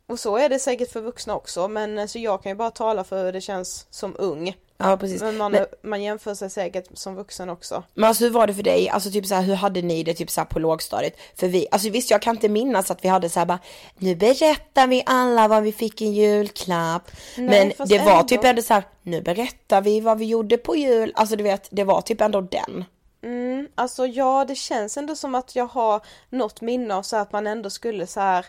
Och 0.09 0.21
så 0.21 0.37
är 0.37 0.49
det 0.49 0.59
säkert 0.59 0.93
för 0.93 1.01
vuxna 1.01 1.35
också 1.37 1.69
men 1.69 1.99
alltså 1.99 2.19
jag 2.19 2.43
kan 2.43 2.51
ju 2.53 2.57
bara 2.57 2.71
tala 2.71 3.05
för 3.05 3.25
hur 3.25 3.33
det 3.33 3.41
känns 3.41 3.87
som 3.91 4.17
ung. 4.19 4.57
Ja 4.77 4.97
precis. 4.97 5.23
Men 5.23 5.37
man, 5.37 5.53
Men, 5.53 5.67
man 5.83 6.03
jämför 6.03 6.35
sig 6.35 6.51
säkert 6.51 6.85
som 6.95 7.15
vuxen 7.15 7.51
också. 7.51 7.83
men 7.95 8.05
alltså 8.05 8.25
hur 8.25 8.31
var 8.31 8.47
det 8.47 8.55
för 8.55 8.63
dig? 8.63 8.89
Alltså 8.89 9.11
typ 9.11 9.27
så 9.27 9.35
här, 9.35 9.43
hur 9.43 9.55
hade 9.55 9.83
ni 9.83 10.03
det 10.03 10.15
typ 10.15 10.31
så 10.31 10.41
här 10.41 10.47
på 10.47 10.59
lågstadiet? 10.59 11.17
För 11.35 11.49
vi, 11.49 11.67
alltså 11.71 11.91
visst 11.91 12.11
jag 12.11 12.23
kan 12.23 12.37
inte 12.37 12.49
minnas 12.49 12.91
att 12.91 13.05
vi 13.05 13.09
hade 13.09 13.31
så 13.31 13.39
här 13.39 13.47
bara, 13.47 13.59
nu 13.99 14.15
berättar 14.17 14.87
vi 14.87 15.03
alla 15.07 15.49
vad 15.49 15.63
vi 15.63 15.73
fick 15.73 16.03
i 16.03 16.07
julklapp. 16.07 17.11
Nej, 17.37 17.75
men 17.77 17.89
det 17.89 17.99
var 17.99 18.13
ändå. 18.13 18.25
typ 18.29 18.45
ändå 18.45 18.63
så 18.63 18.75
här, 18.75 18.85
nu 19.03 19.23
berättar 19.23 19.81
vi 19.81 20.01
vad 20.01 20.19
vi 20.19 20.25
gjorde 20.25 20.57
på 20.59 20.77
jul. 20.77 21.13
Alltså 21.15 21.37
du 21.37 21.43
vet, 21.43 21.69
det 21.71 21.85
var 21.85 22.01
typ 22.01 22.21
ändå 22.21 22.41
den. 22.41 22.85
Mm, 23.23 23.69
alltså 23.75 24.07
ja 24.07 24.45
det 24.49 24.55
känns 24.55 24.97
ändå 24.97 25.17
som 25.17 25.35
att 25.35 25.57
jag 25.57 25.67
har 25.67 26.01
något 26.31 26.61
minne 26.61 26.95
av 26.95 27.03
så 27.03 27.17
att 27.17 27.33
man 27.33 27.47
ändå 27.47 27.71
skulle 27.71 28.07
så 28.07 28.21
här 28.21 28.47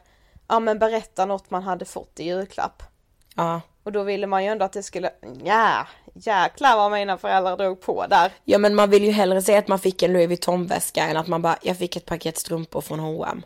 Ja 0.50 0.60
men 0.60 0.80
berätta 0.80 1.26
något 1.26 1.50
man 1.50 1.64
hade 1.64 1.86
fått 1.86 2.20
i 2.20 2.24
julklapp. 2.24 2.84
Ja. 3.36 3.62
Och 3.84 3.92
då 3.92 4.04
ville 4.04 4.28
man 4.28 4.44
ju 4.44 4.50
ändå 4.50 4.66
att 4.66 4.74
det 4.74 4.84
skulle, 4.84 5.12
ja 5.44 5.88
jäklar 6.14 6.78
vad 6.78 6.92
mina 6.92 7.18
föräldrar 7.18 7.58
drog 7.58 7.82
på 7.82 8.06
där. 8.10 8.32
Ja 8.44 8.58
men 8.58 8.76
man 8.76 8.90
vill 8.90 9.04
ju 9.04 9.12
hellre 9.12 9.42
säga 9.42 9.60
att 9.60 9.68
man 9.68 9.80
fick 9.80 10.04
en 10.04 10.14
Louis 10.14 10.28
Vuitton-väska 10.30 11.04
än 11.04 11.18
att 11.18 11.28
man 11.28 11.42
bara, 11.42 11.58
jag 11.62 11.78
fick 11.78 11.96
ett 11.96 12.06
paket 12.06 12.38
strumpor 12.38 12.82
från 12.82 13.00
H&M. 13.00 13.44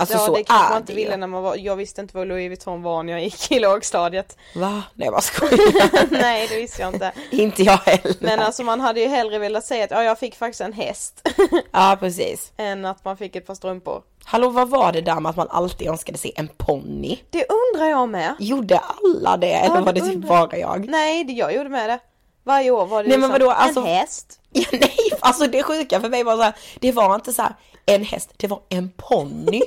Alltså 0.00 0.14
ja 0.16 0.26
så 0.26 0.34
det 0.34 0.44
kanske 0.44 0.68
man 0.70 0.82
inte 0.82 0.94
ville 0.94 1.16
när 1.16 1.26
man 1.26 1.42
var, 1.42 1.56
jag 1.56 1.76
visste 1.76 2.00
inte 2.00 2.16
vad 2.16 2.26
Louis 2.28 2.48
Vuitton 2.48 2.82
var 2.82 3.02
när 3.02 3.12
jag 3.12 3.22
gick 3.22 3.52
i 3.52 3.58
lågstadiet. 3.58 4.36
Va? 4.54 4.82
Nej 4.94 5.10
vad 5.10 5.24
skojar. 5.24 6.10
Nej 6.20 6.46
det 6.48 6.56
visste 6.56 6.82
jag 6.82 6.94
inte. 6.94 7.12
inte 7.30 7.62
jag 7.62 7.76
heller. 7.76 8.14
Men 8.20 8.40
alltså 8.40 8.62
man 8.62 8.80
hade 8.80 9.00
ju 9.00 9.06
hellre 9.06 9.38
velat 9.38 9.64
säga 9.64 9.84
att 9.84 9.90
ja, 9.90 10.02
jag 10.02 10.18
fick 10.18 10.34
faktiskt 10.36 10.60
en 10.60 10.72
häst 10.72 11.28
Ja 11.72 11.96
precis. 12.00 12.52
än 12.56 12.84
att 12.84 13.04
man 13.04 13.16
fick 13.16 13.36
ett 13.36 13.46
par 13.46 13.54
strumpor. 13.54 14.02
Hallå 14.24 14.48
vad 14.50 14.68
var 14.68 14.92
det 14.92 15.00
där 15.00 15.20
med 15.20 15.30
att 15.30 15.36
man 15.36 15.48
alltid 15.50 15.88
önskade 15.88 16.18
sig 16.18 16.32
en 16.36 16.48
ponny? 16.56 17.18
Det 17.30 17.46
undrar 17.48 17.88
jag 17.88 18.08
med. 18.08 18.34
Gjorde 18.38 18.78
alla 18.78 19.36
det 19.36 19.52
eller 19.52 19.74
Ja, 19.76 19.80
var 19.80 19.92
det 19.92 20.00
det 20.00 20.06
typ 20.06 20.28
bara 20.28 20.56
jag? 20.58 20.88
Nej 20.88 21.24
det 21.24 21.32
jag 21.32 21.54
gjorde 21.54 21.68
med 21.68 21.90
det. 21.90 21.98
Varje 22.44 22.70
år 22.70 22.86
var 22.86 23.02
det 23.02 23.08
Nej, 23.08 23.18
men 23.18 23.30
liksom 23.30 23.46
vadå, 23.46 23.50
alltså- 23.60 23.80
en 23.80 23.86
häst. 23.86 24.40
Ja, 24.52 24.64
nej, 24.72 24.96
alltså 25.20 25.46
det 25.46 25.62
sjuka 25.62 26.00
för 26.00 26.08
mig 26.08 26.24
var 26.24 26.36
så 26.36 26.42
här, 26.42 26.54
det 26.80 26.92
var 26.92 27.14
inte 27.14 27.32
så 27.32 27.42
här 27.42 27.54
en 27.86 28.04
häst, 28.04 28.30
det 28.36 28.46
var 28.46 28.60
en 28.68 28.90
ponny. 28.96 29.62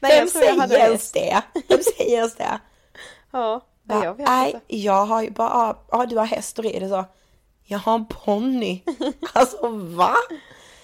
Nej, 0.00 0.12
Vem 0.12 0.18
jag 0.20 0.30
tror 0.32 0.44
jag 0.44 0.54
hade 0.54 0.68
säger 0.74 0.84
en 0.84 0.90
ens 0.90 1.12
det? 1.12 1.42
Vem 1.68 1.80
säger 1.96 2.16
ens 2.16 2.34
det? 2.34 2.58
Ja, 3.32 3.60
nej, 3.82 4.04
jag 4.04 4.14
vet 4.14 4.26
Nej, 4.26 4.52
inte. 4.54 4.76
jag 4.76 5.06
har 5.06 5.22
ju 5.22 5.30
bara, 5.30 5.76
ja 5.90 6.06
du 6.06 6.16
har 6.16 6.24
häst 6.26 6.58
och 6.58 6.64
rider 6.64 6.88
så. 6.88 7.04
Jag 7.64 7.78
har 7.78 7.94
en 7.94 8.06
ponny. 8.06 8.82
Alltså 9.32 9.68
va? 9.68 10.14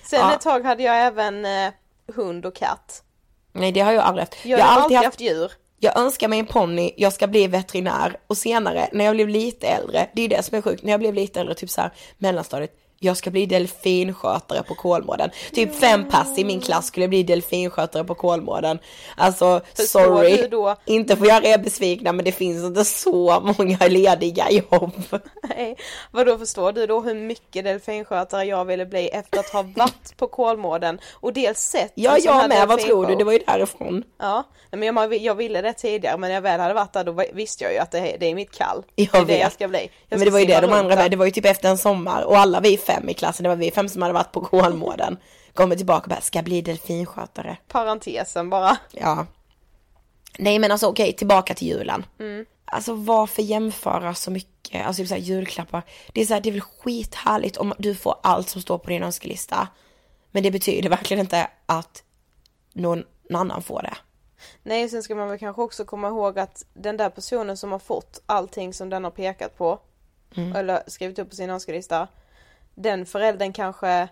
Sen 0.05 0.20
Ja. 0.20 0.35
ett 0.35 0.40
tag 0.40 0.64
hade 0.64 0.83
jag 0.83 0.96
även 1.07 1.44
eh, 1.44 1.72
hund 2.14 2.46
och 2.46 2.55
katt. 2.55 3.02
Nej 3.52 3.72
det 3.72 3.81
har 3.81 3.92
jag 3.92 4.05
aldrig 4.05 4.22
haft. 4.22 4.44
Jag, 4.44 4.59
har 4.59 4.81
alltid 4.83 4.96
haft 4.98 5.20
djur. 5.20 5.52
jag 5.78 5.96
önskar 5.98 6.28
mig 6.28 6.38
en 6.38 6.46
ponny, 6.46 6.92
jag 6.96 7.12
ska 7.12 7.26
bli 7.26 7.46
veterinär 7.46 8.16
och 8.26 8.37
senare 8.38 8.88
när 8.92 9.05
jag 9.05 9.14
blev 9.14 9.28
lite 9.28 9.66
äldre, 9.66 10.09
det 10.14 10.22
är 10.22 10.28
det 10.28 10.42
som 10.42 10.59
är 10.59 10.62
sjukt, 10.62 10.83
när 10.83 10.90
jag 10.90 11.00
blev 11.00 11.14
lite 11.14 11.40
äldre, 11.40 11.55
typ 11.55 11.70
så 11.70 11.81
här 11.81 11.90
mellanstadiet, 12.18 12.76
jag 13.04 13.16
ska 13.16 13.30
bli 13.30 13.46
delfinskötare 13.46 14.62
på 14.62 14.74
Kolmården. 14.74 15.30
Typ 15.52 15.74
fem 15.74 16.08
pass 16.08 16.38
i 16.38 16.44
min 16.44 16.60
klass 16.60 16.86
skulle 16.86 17.08
bli 17.08 17.22
delfinskötare 17.22 18.04
på 18.04 18.14
Kolmården. 18.14 18.78
Alltså 19.16 19.60
sorry, 19.74 20.48
inte 20.84 21.16
för 21.16 21.26
jag 21.26 21.44
är 21.44 21.58
besvikna 21.58 22.12
men 22.12 22.24
det 22.24 22.32
finns 22.32 22.64
inte 22.64 22.84
så 22.84 23.40
många 23.58 23.78
lediga 23.88 24.50
jobb. 24.50 24.92
Nej, 25.56 25.76
vadå 26.10 26.38
förstår 26.38 26.72
du 26.72 26.86
då 26.86 27.00
hur 27.00 27.14
mycket 27.14 27.64
delfinskötare 27.64 28.44
jag 28.44 28.64
ville 28.64 28.86
bli 28.86 29.08
efter 29.08 29.38
att 29.40 29.48
ha 29.48 29.62
varit 29.62 30.16
på 30.16 30.26
Kolmården 30.26 30.98
och 31.12 31.32
dels 31.32 31.58
sett 31.60 31.92
Ja 31.94 32.10
här 32.10 32.20
jag 32.24 32.48
med, 32.48 32.68
vad 32.68 32.80
tror 32.80 33.06
du? 33.06 33.14
Det 33.14 33.24
var 33.24 33.32
ju 33.32 33.38
därifrån. 33.46 34.02
Ja, 34.18 34.44
men 34.70 34.82
jag, 34.82 35.14
jag 35.14 35.34
ville 35.34 35.62
det 35.62 35.72
tidigare 35.72 36.16
men 36.16 36.28
när 36.28 36.34
jag 36.34 36.42
väl 36.42 36.60
hade 36.60 36.74
varit 36.74 36.92
där 36.92 37.04
då 37.04 37.24
visste 37.32 37.64
jag 37.64 37.72
ju 37.72 37.78
att 37.78 37.90
det, 37.90 37.98
är- 37.98 38.18
det 38.18 38.26
är 38.30 38.34
mitt 38.34 38.50
kall. 38.58 38.82
Jag 38.94 39.08
det 39.12 39.18
är 39.18 39.20
det 39.20 39.26
vet. 39.26 39.40
jag 39.40 39.52
ska 39.52 39.68
bli. 39.68 39.78
Jag 39.78 39.90
men 40.08 40.18
ska 40.18 40.24
det 40.24 40.30
var 40.30 40.38
ju 40.38 40.44
det 40.46 40.60
de 40.60 40.72
andra 40.72 40.96
där. 40.96 41.08
det 41.08 41.16
var 41.16 41.24
ju 41.24 41.30
typ 41.30 41.44
efter 41.44 41.68
en 41.68 41.78
sommar 41.78 42.22
och 42.22 42.36
alla 42.36 42.60
vi 42.60 42.76
fem 42.76 42.91
i 43.09 43.14
klassen, 43.14 43.42
det 43.42 43.48
var 43.48 43.57
vi 43.57 43.70
fem 43.70 43.88
som 43.88 44.02
hade 44.02 44.14
varit 44.14 44.33
på 44.33 44.40
Kolmården. 44.40 45.16
Kommer 45.55 45.76
tillbaka 45.76 46.05
och 46.05 46.09
bara, 46.09 46.20
ska 46.20 46.42
bli 46.42 46.62
delfinskötare. 46.62 47.57
Parentesen 47.68 48.50
bara. 48.50 48.76
Ja. 48.90 49.26
Nej 50.38 50.59
men 50.59 50.72
alltså 50.72 50.87
okej, 50.87 51.12
tillbaka 51.12 51.55
till 51.55 51.68
julen. 51.68 52.07
Mm. 52.18 52.46
Alltså 52.64 52.94
varför 52.94 53.42
jämföra 53.42 54.14
så 54.14 54.31
mycket, 54.31 54.87
alltså 54.87 55.02
typ 55.02 55.09
såhär 55.09 55.20
julklappar. 55.20 55.83
Det 56.12 56.20
är 56.20 56.26
såhär, 56.26 56.40
det 56.40 56.48
är 56.48 56.52
väl 56.52 56.61
skithärligt 56.61 57.57
om 57.57 57.74
du 57.78 57.94
får 57.94 58.16
allt 58.22 58.48
som 58.48 58.62
står 58.62 58.78
på 58.78 58.90
din 58.90 59.02
önskelista. 59.02 59.68
Men 60.31 60.42
det 60.42 60.50
betyder 60.50 60.90
verkligen 60.90 61.20
inte 61.20 61.50
att 61.66 62.02
någon 62.72 63.05
annan 63.35 63.62
får 63.62 63.83
det. 63.83 63.94
Nej, 64.62 64.88
sen 64.88 65.02
ska 65.02 65.14
man 65.14 65.28
väl 65.28 65.38
kanske 65.38 65.62
också 65.62 65.85
komma 65.85 66.09
ihåg 66.09 66.38
att 66.38 66.64
den 66.74 66.96
där 66.96 67.11
personen 67.11 67.57
som 67.57 67.72
har 67.72 67.78
fått 67.78 68.22
allting 68.26 68.74
som 68.74 68.90
den 68.90 69.05
har 69.05 69.11
pekat 69.11 69.59
på 69.59 69.81
Mm. 70.37 70.57
eller 70.57 70.83
skrivit 70.87 71.18
upp 71.18 71.31
på 71.31 71.37
sin 71.37 71.50
önskelista 71.50 72.09
den 72.74 73.06
föräldern 73.06 73.52
kanske 73.52 74.08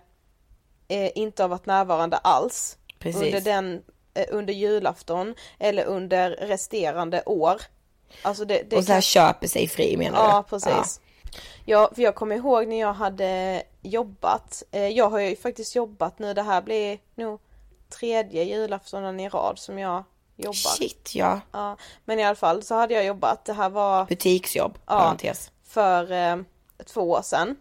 eh, 0.87 1.11
inte 1.17 1.43
har 1.43 1.47
varit 1.49 1.65
närvarande 1.65 2.17
alls 2.17 2.77
Precis. 2.99 3.21
under 3.21 3.41
den 3.41 3.83
eh, 4.13 4.25
under 4.29 4.53
julafton 4.53 5.35
eller 5.59 5.83
under 5.85 6.29
resterande 6.31 7.23
år. 7.25 7.61
Alltså 8.21 8.45
det, 8.45 8.63
det 8.69 8.77
och 8.77 8.83
så 8.83 8.91
här 8.91 8.97
kan- 8.97 9.01
köper 9.01 9.47
sig 9.47 9.67
fri 9.67 9.97
menar 9.97 10.23
du? 10.23 10.29
Ja, 10.29 10.43
precis. 10.49 11.01
Ja. 11.65 11.91
för 11.95 12.01
jag 12.01 12.15
kommer 12.15 12.35
ihåg 12.35 12.67
när 12.67 12.79
jag 12.79 12.93
hade 12.93 13.63
jobbat. 13.81 14.63
Eh, 14.71 14.87
jag 14.87 15.09
har 15.09 15.19
ju 15.19 15.35
faktiskt 15.35 15.75
jobbat 15.75 16.19
nu, 16.19 16.33
det 16.33 16.41
här 16.43 16.61
blir 16.61 16.99
nog 17.15 17.39
tredje 17.99 18.43
julaftonen 18.43 19.19
i 19.19 19.29
rad 19.29 19.59
som 19.59 19.79
jag 19.79 20.03
jobbar. 20.35 20.53
Shit 20.53 21.15
ja. 21.15 21.39
Ja, 21.51 21.77
men 22.05 22.19
i 22.19 22.23
alla 22.23 22.35
fall 22.35 22.63
så 22.63 22.75
hade 22.75 22.93
jag 22.93 23.05
jobbat, 23.05 23.45
det 23.45 23.53
här 23.53 23.69
var 23.69 24.05
Butiksjobb, 24.05 24.77
Ja. 24.85 24.99
parentes. 24.99 25.51
för 25.67 26.11
eh, 26.11 26.37
två 26.85 27.01
år 27.11 27.21
sedan. 27.21 27.55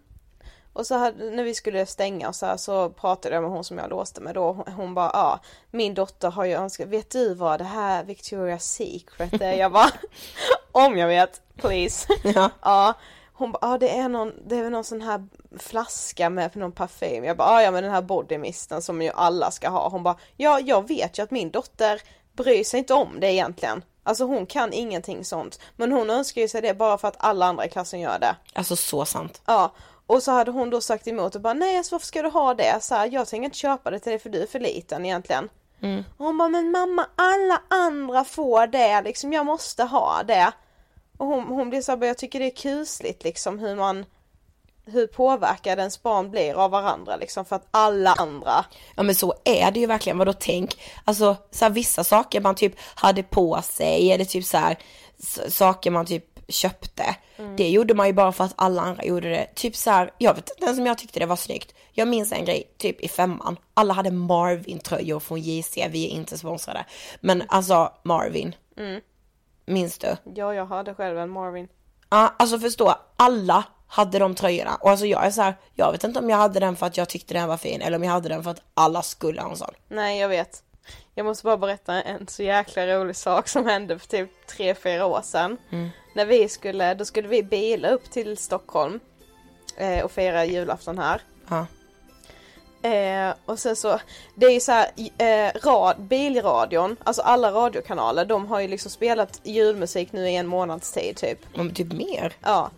Och 0.72 0.86
så 0.86 0.94
hade, 0.94 1.30
när 1.30 1.44
vi 1.44 1.54
skulle 1.54 1.86
stänga 1.86 2.28
och 2.28 2.34
så 2.36 2.46
här 2.46 2.56
så 2.56 2.88
pratade 2.90 3.34
jag 3.34 3.42
med 3.42 3.50
hon 3.50 3.64
som 3.64 3.78
jag 3.78 3.90
låste 3.90 4.20
med 4.20 4.34
då. 4.34 4.52
Hon, 4.52 4.72
hon 4.72 4.94
bara, 4.94 5.10
ja, 5.12 5.40
min 5.70 5.94
dotter 5.94 6.30
har 6.30 6.44
ju 6.44 6.52
önskat, 6.54 6.88
vet 6.88 7.10
du 7.10 7.34
vad 7.34 7.60
det 7.60 7.64
här 7.64 8.04
Victoria's 8.04 8.58
Secret 8.58 9.40
är? 9.42 9.52
Jag 9.52 9.72
bara, 9.72 9.90
om 10.72 10.98
jag 10.98 11.08
vet, 11.08 11.40
please. 11.56 12.08
Ja. 12.34 12.50
Ja, 12.62 12.94
hon 13.32 13.52
bara, 13.52 13.58
ja 13.62 13.78
det 13.78 13.98
är 13.98 14.08
någon, 14.08 14.32
det 14.48 14.56
är 14.56 14.62
väl 14.62 14.72
någon 14.72 14.84
sån 14.84 15.02
här 15.02 15.26
flaska 15.58 16.30
med 16.30 16.56
någon 16.56 16.72
parfym. 16.72 17.24
Jag 17.24 17.36
bara, 17.36 17.48
"Ah, 17.48 17.62
ja 17.62 17.70
men 17.70 17.82
den 17.82 17.92
här 17.92 18.02
bodymisten 18.02 18.82
som 18.82 19.02
ju 19.02 19.10
alla 19.14 19.50
ska 19.50 19.68
ha. 19.68 19.88
Hon 19.88 20.02
bara, 20.02 20.16
ja 20.36 20.60
jag 20.60 20.88
vet 20.88 21.18
ju 21.18 21.22
att 21.22 21.30
min 21.30 21.50
dotter 21.50 22.02
bryr 22.32 22.64
sig 22.64 22.78
inte 22.78 22.94
om 22.94 23.20
det 23.20 23.32
egentligen. 23.32 23.82
Alltså 24.02 24.24
hon 24.24 24.46
kan 24.46 24.72
ingenting 24.72 25.24
sånt. 25.24 25.60
Men 25.76 25.92
hon 25.92 26.10
önskar 26.10 26.40
ju 26.40 26.48
sig 26.48 26.60
det 26.62 26.74
bara 26.74 26.98
för 26.98 27.08
att 27.08 27.16
alla 27.18 27.46
andra 27.46 27.66
i 27.66 27.68
klassen 27.68 28.00
gör 28.00 28.18
det. 28.18 28.36
Alltså 28.54 28.76
så 28.76 29.04
sant. 29.04 29.42
Ja, 29.46 29.72
och 30.10 30.22
så 30.22 30.32
hade 30.32 30.50
hon 30.50 30.70
då 30.70 30.80
sagt 30.80 31.08
emot 31.08 31.34
och 31.34 31.40
bara 31.40 31.54
nej 31.54 31.78
alltså 31.78 31.94
varför 31.94 32.06
ska 32.06 32.22
du 32.22 32.28
ha 32.28 32.54
det? 32.54 32.82
Så 32.82 32.94
här, 32.94 33.08
jag 33.12 33.28
tänker 33.28 33.44
inte 33.44 33.56
köpa 33.58 33.90
det 33.90 33.98
till 33.98 34.10
dig 34.10 34.18
för 34.18 34.30
du 34.30 34.42
är 34.42 34.46
för 34.46 34.60
liten 34.60 35.04
egentligen. 35.04 35.48
Och 36.18 36.24
hon 36.26 36.38
bara 36.38 36.48
men 36.48 36.70
mamma 36.70 37.06
alla 37.16 37.62
andra 37.68 38.24
får 38.24 38.66
det 38.66 39.02
liksom 39.02 39.32
jag 39.32 39.46
måste 39.46 39.84
ha 39.84 40.22
det. 40.22 40.52
Och 41.18 41.26
hon, 41.26 41.44
hon 41.44 41.70
blir 41.70 41.82
så 41.82 41.92
här, 41.92 41.96
"Men 41.96 42.08
jag 42.08 42.18
tycker 42.18 42.38
det 42.40 42.46
är 42.46 42.56
kusligt 42.56 43.24
liksom 43.24 43.58
hur 43.58 43.76
man 43.76 44.04
hur 44.84 45.06
påverkade 45.06 45.82
ens 45.82 46.02
barn 46.02 46.30
blir 46.30 46.54
av 46.54 46.70
varandra 46.70 47.16
liksom 47.16 47.44
för 47.44 47.56
att 47.56 47.66
alla 47.70 48.12
andra 48.12 48.64
Ja 48.96 49.02
men 49.02 49.14
så 49.14 49.34
är 49.44 49.70
det 49.70 49.80
ju 49.80 49.86
verkligen, 49.86 50.18
vadå 50.18 50.32
tänk, 50.32 50.80
alltså 51.04 51.36
så 51.50 51.64
här, 51.64 51.72
vissa 51.72 52.04
saker 52.04 52.40
man 52.40 52.54
typ 52.54 52.74
hade 52.94 53.22
på 53.22 53.62
sig 53.62 54.12
eller 54.12 54.24
typ 54.24 54.44
så 54.44 54.58
här 54.58 54.78
saker 55.48 55.90
man 55.90 56.06
typ 56.06 56.29
köpte. 56.50 57.16
Det 57.56 57.68
gjorde 57.68 57.94
man 57.94 58.06
ju 58.06 58.12
bara 58.12 58.32
för 58.32 58.44
att 58.44 58.54
alla 58.56 58.82
andra 58.82 59.04
gjorde 59.04 59.28
det. 59.28 59.46
Typ 59.54 59.76
så 59.76 59.90
här, 59.90 60.12
jag 60.18 60.34
vet 60.34 60.50
inte 60.50 60.64
ens 60.64 60.78
om 60.78 60.86
jag 60.86 60.98
tyckte 60.98 61.20
det 61.20 61.26
var 61.26 61.36
snyggt. 61.36 61.74
Jag 61.92 62.08
minns 62.08 62.32
en 62.32 62.44
grej, 62.44 62.74
typ 62.78 63.00
i 63.00 63.08
femman. 63.08 63.56
Alla 63.74 63.94
hade 63.94 64.10
Marvin-tröjor 64.10 65.20
från 65.20 65.40
JC, 65.40 65.76
vi 65.90 66.06
är 66.06 66.10
inte 66.10 66.38
sponsrade. 66.38 66.84
Men 67.20 67.42
alltså 67.48 67.92
Marvin. 68.02 68.54
Minns 69.66 69.98
du? 69.98 70.16
Ja, 70.34 70.54
jag 70.54 70.66
hade 70.66 70.94
själv 70.94 71.18
en 71.18 71.30
Marvin. 71.30 71.68
Ja, 72.10 72.34
alltså 72.38 72.58
förstå, 72.58 72.94
alla 73.16 73.64
hade 73.86 74.18
de 74.18 74.34
tröjorna. 74.34 74.74
Och 74.74 74.90
alltså 74.90 75.06
jag 75.06 75.26
är 75.26 75.30
så 75.30 75.42
här, 75.42 75.54
jag 75.74 75.92
vet 75.92 76.04
inte 76.04 76.18
om 76.18 76.30
jag 76.30 76.36
hade 76.36 76.60
den 76.60 76.76
för 76.76 76.86
att 76.86 76.96
jag 76.96 77.08
tyckte 77.08 77.34
den 77.34 77.48
var 77.48 77.56
fin 77.56 77.82
eller 77.82 77.96
om 77.96 78.04
jag 78.04 78.12
hade 78.12 78.28
den 78.28 78.42
för 78.42 78.50
att 78.50 78.62
alla 78.74 79.02
skulle 79.02 79.42
ha 79.42 79.50
en 79.50 79.56
sån. 79.56 79.74
Nej, 79.88 80.18
jag 80.18 80.28
vet. 80.28 80.62
Jag 81.14 81.26
måste 81.26 81.44
bara 81.44 81.56
berätta 81.56 82.02
en 82.02 82.26
så 82.28 82.42
jäkla 82.42 82.86
rolig 82.86 83.16
sak 83.16 83.48
som 83.48 83.66
hände 83.66 83.98
för 83.98 84.08
typ 84.08 84.46
tre 84.46 84.74
fyra 84.74 85.06
år 85.06 85.22
sedan. 85.22 85.56
När 86.14 86.26
vi 86.26 86.48
skulle, 86.48 86.94
då 86.94 87.04
skulle 87.04 87.28
vi 87.28 87.42
bila 87.42 87.90
upp 87.90 88.10
till 88.10 88.36
Stockholm 88.36 89.00
eh, 89.76 90.04
och 90.04 90.12
fira 90.12 90.44
julafton 90.44 90.98
här. 90.98 91.22
Ja. 91.48 91.66
Eh, 92.82 93.34
och 93.44 93.58
sen 93.58 93.76
så, 93.76 94.00
det 94.34 94.46
är 94.46 94.50
ju 94.50 94.60
så 94.60 94.72
här, 94.72 94.90
eh, 95.18 95.52
rad, 95.64 96.00
bilradion, 96.00 96.96
alltså 97.04 97.22
alla 97.22 97.52
radiokanaler, 97.52 98.24
de 98.24 98.46
har 98.46 98.60
ju 98.60 98.68
liksom 98.68 98.90
spelat 98.90 99.40
julmusik 99.42 100.12
nu 100.12 100.28
i 100.30 100.36
en 100.36 100.46
månads 100.46 100.92
tid 100.92 101.16
typ. 101.16 101.38
Om 101.54 101.74
typ 101.74 101.92
mer. 101.92 102.32
Ja. 102.42 102.70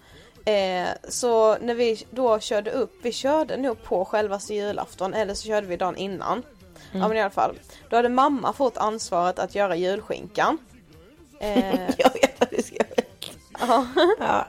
Eh, 0.44 0.88
så 1.08 1.58
när 1.58 1.74
vi 1.74 2.06
då 2.10 2.40
körde 2.40 2.70
upp, 2.70 2.92
vi 3.02 3.12
körde 3.12 3.56
nog 3.56 3.82
på 3.82 4.04
självaste 4.04 4.54
julafton 4.54 5.14
eller 5.14 5.34
så 5.34 5.46
körde 5.46 5.66
vi 5.66 5.76
dagen 5.76 5.96
innan. 5.96 6.42
Ja 6.92 7.08
men 7.08 7.16
i 7.16 7.20
alla 7.20 7.30
fall. 7.30 7.58
Då 7.88 7.96
hade 7.96 8.08
mamma 8.08 8.52
fått 8.52 8.76
ansvaret 8.76 9.38
att 9.38 9.54
göra 9.54 9.76
julskinkan. 9.76 10.58
Eh, 11.40 11.80
Jag 11.98 12.12
vet 12.12 12.40
vad 12.40 12.48
du 12.50 12.62
ska 12.62 12.76
ja. 13.60 13.86
Ja. 14.18 14.46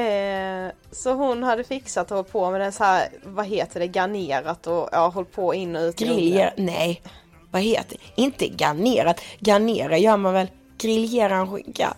Eh, 0.00 0.70
så 0.92 1.12
hon 1.12 1.42
hade 1.42 1.64
fixat 1.64 2.10
och 2.10 2.16
hållit 2.16 2.32
på 2.32 2.50
med 2.50 2.60
den 2.60 2.72
så 2.72 2.84
här, 2.84 3.08
vad 3.24 3.46
heter 3.46 3.80
det, 3.80 3.86
garnerat 3.86 4.66
och 4.66 4.88
ja, 4.92 5.08
hållit 5.08 5.32
på 5.32 5.54
in 5.54 5.76
och 5.76 5.82
ut. 5.82 6.00
i 6.00 6.04
ugnen. 6.04 6.16
Griller, 6.16 6.54
nej. 6.56 7.02
Vad 7.50 7.62
heter 7.62 7.96
det? 7.98 8.22
Inte 8.22 8.46
garnerat. 8.46 9.20
Garnera 9.38 9.98
gör 9.98 10.16
man 10.16 10.32
väl? 10.32 10.46
Griljera 10.78 11.36
en 11.36 11.52
skinka. 11.52 11.94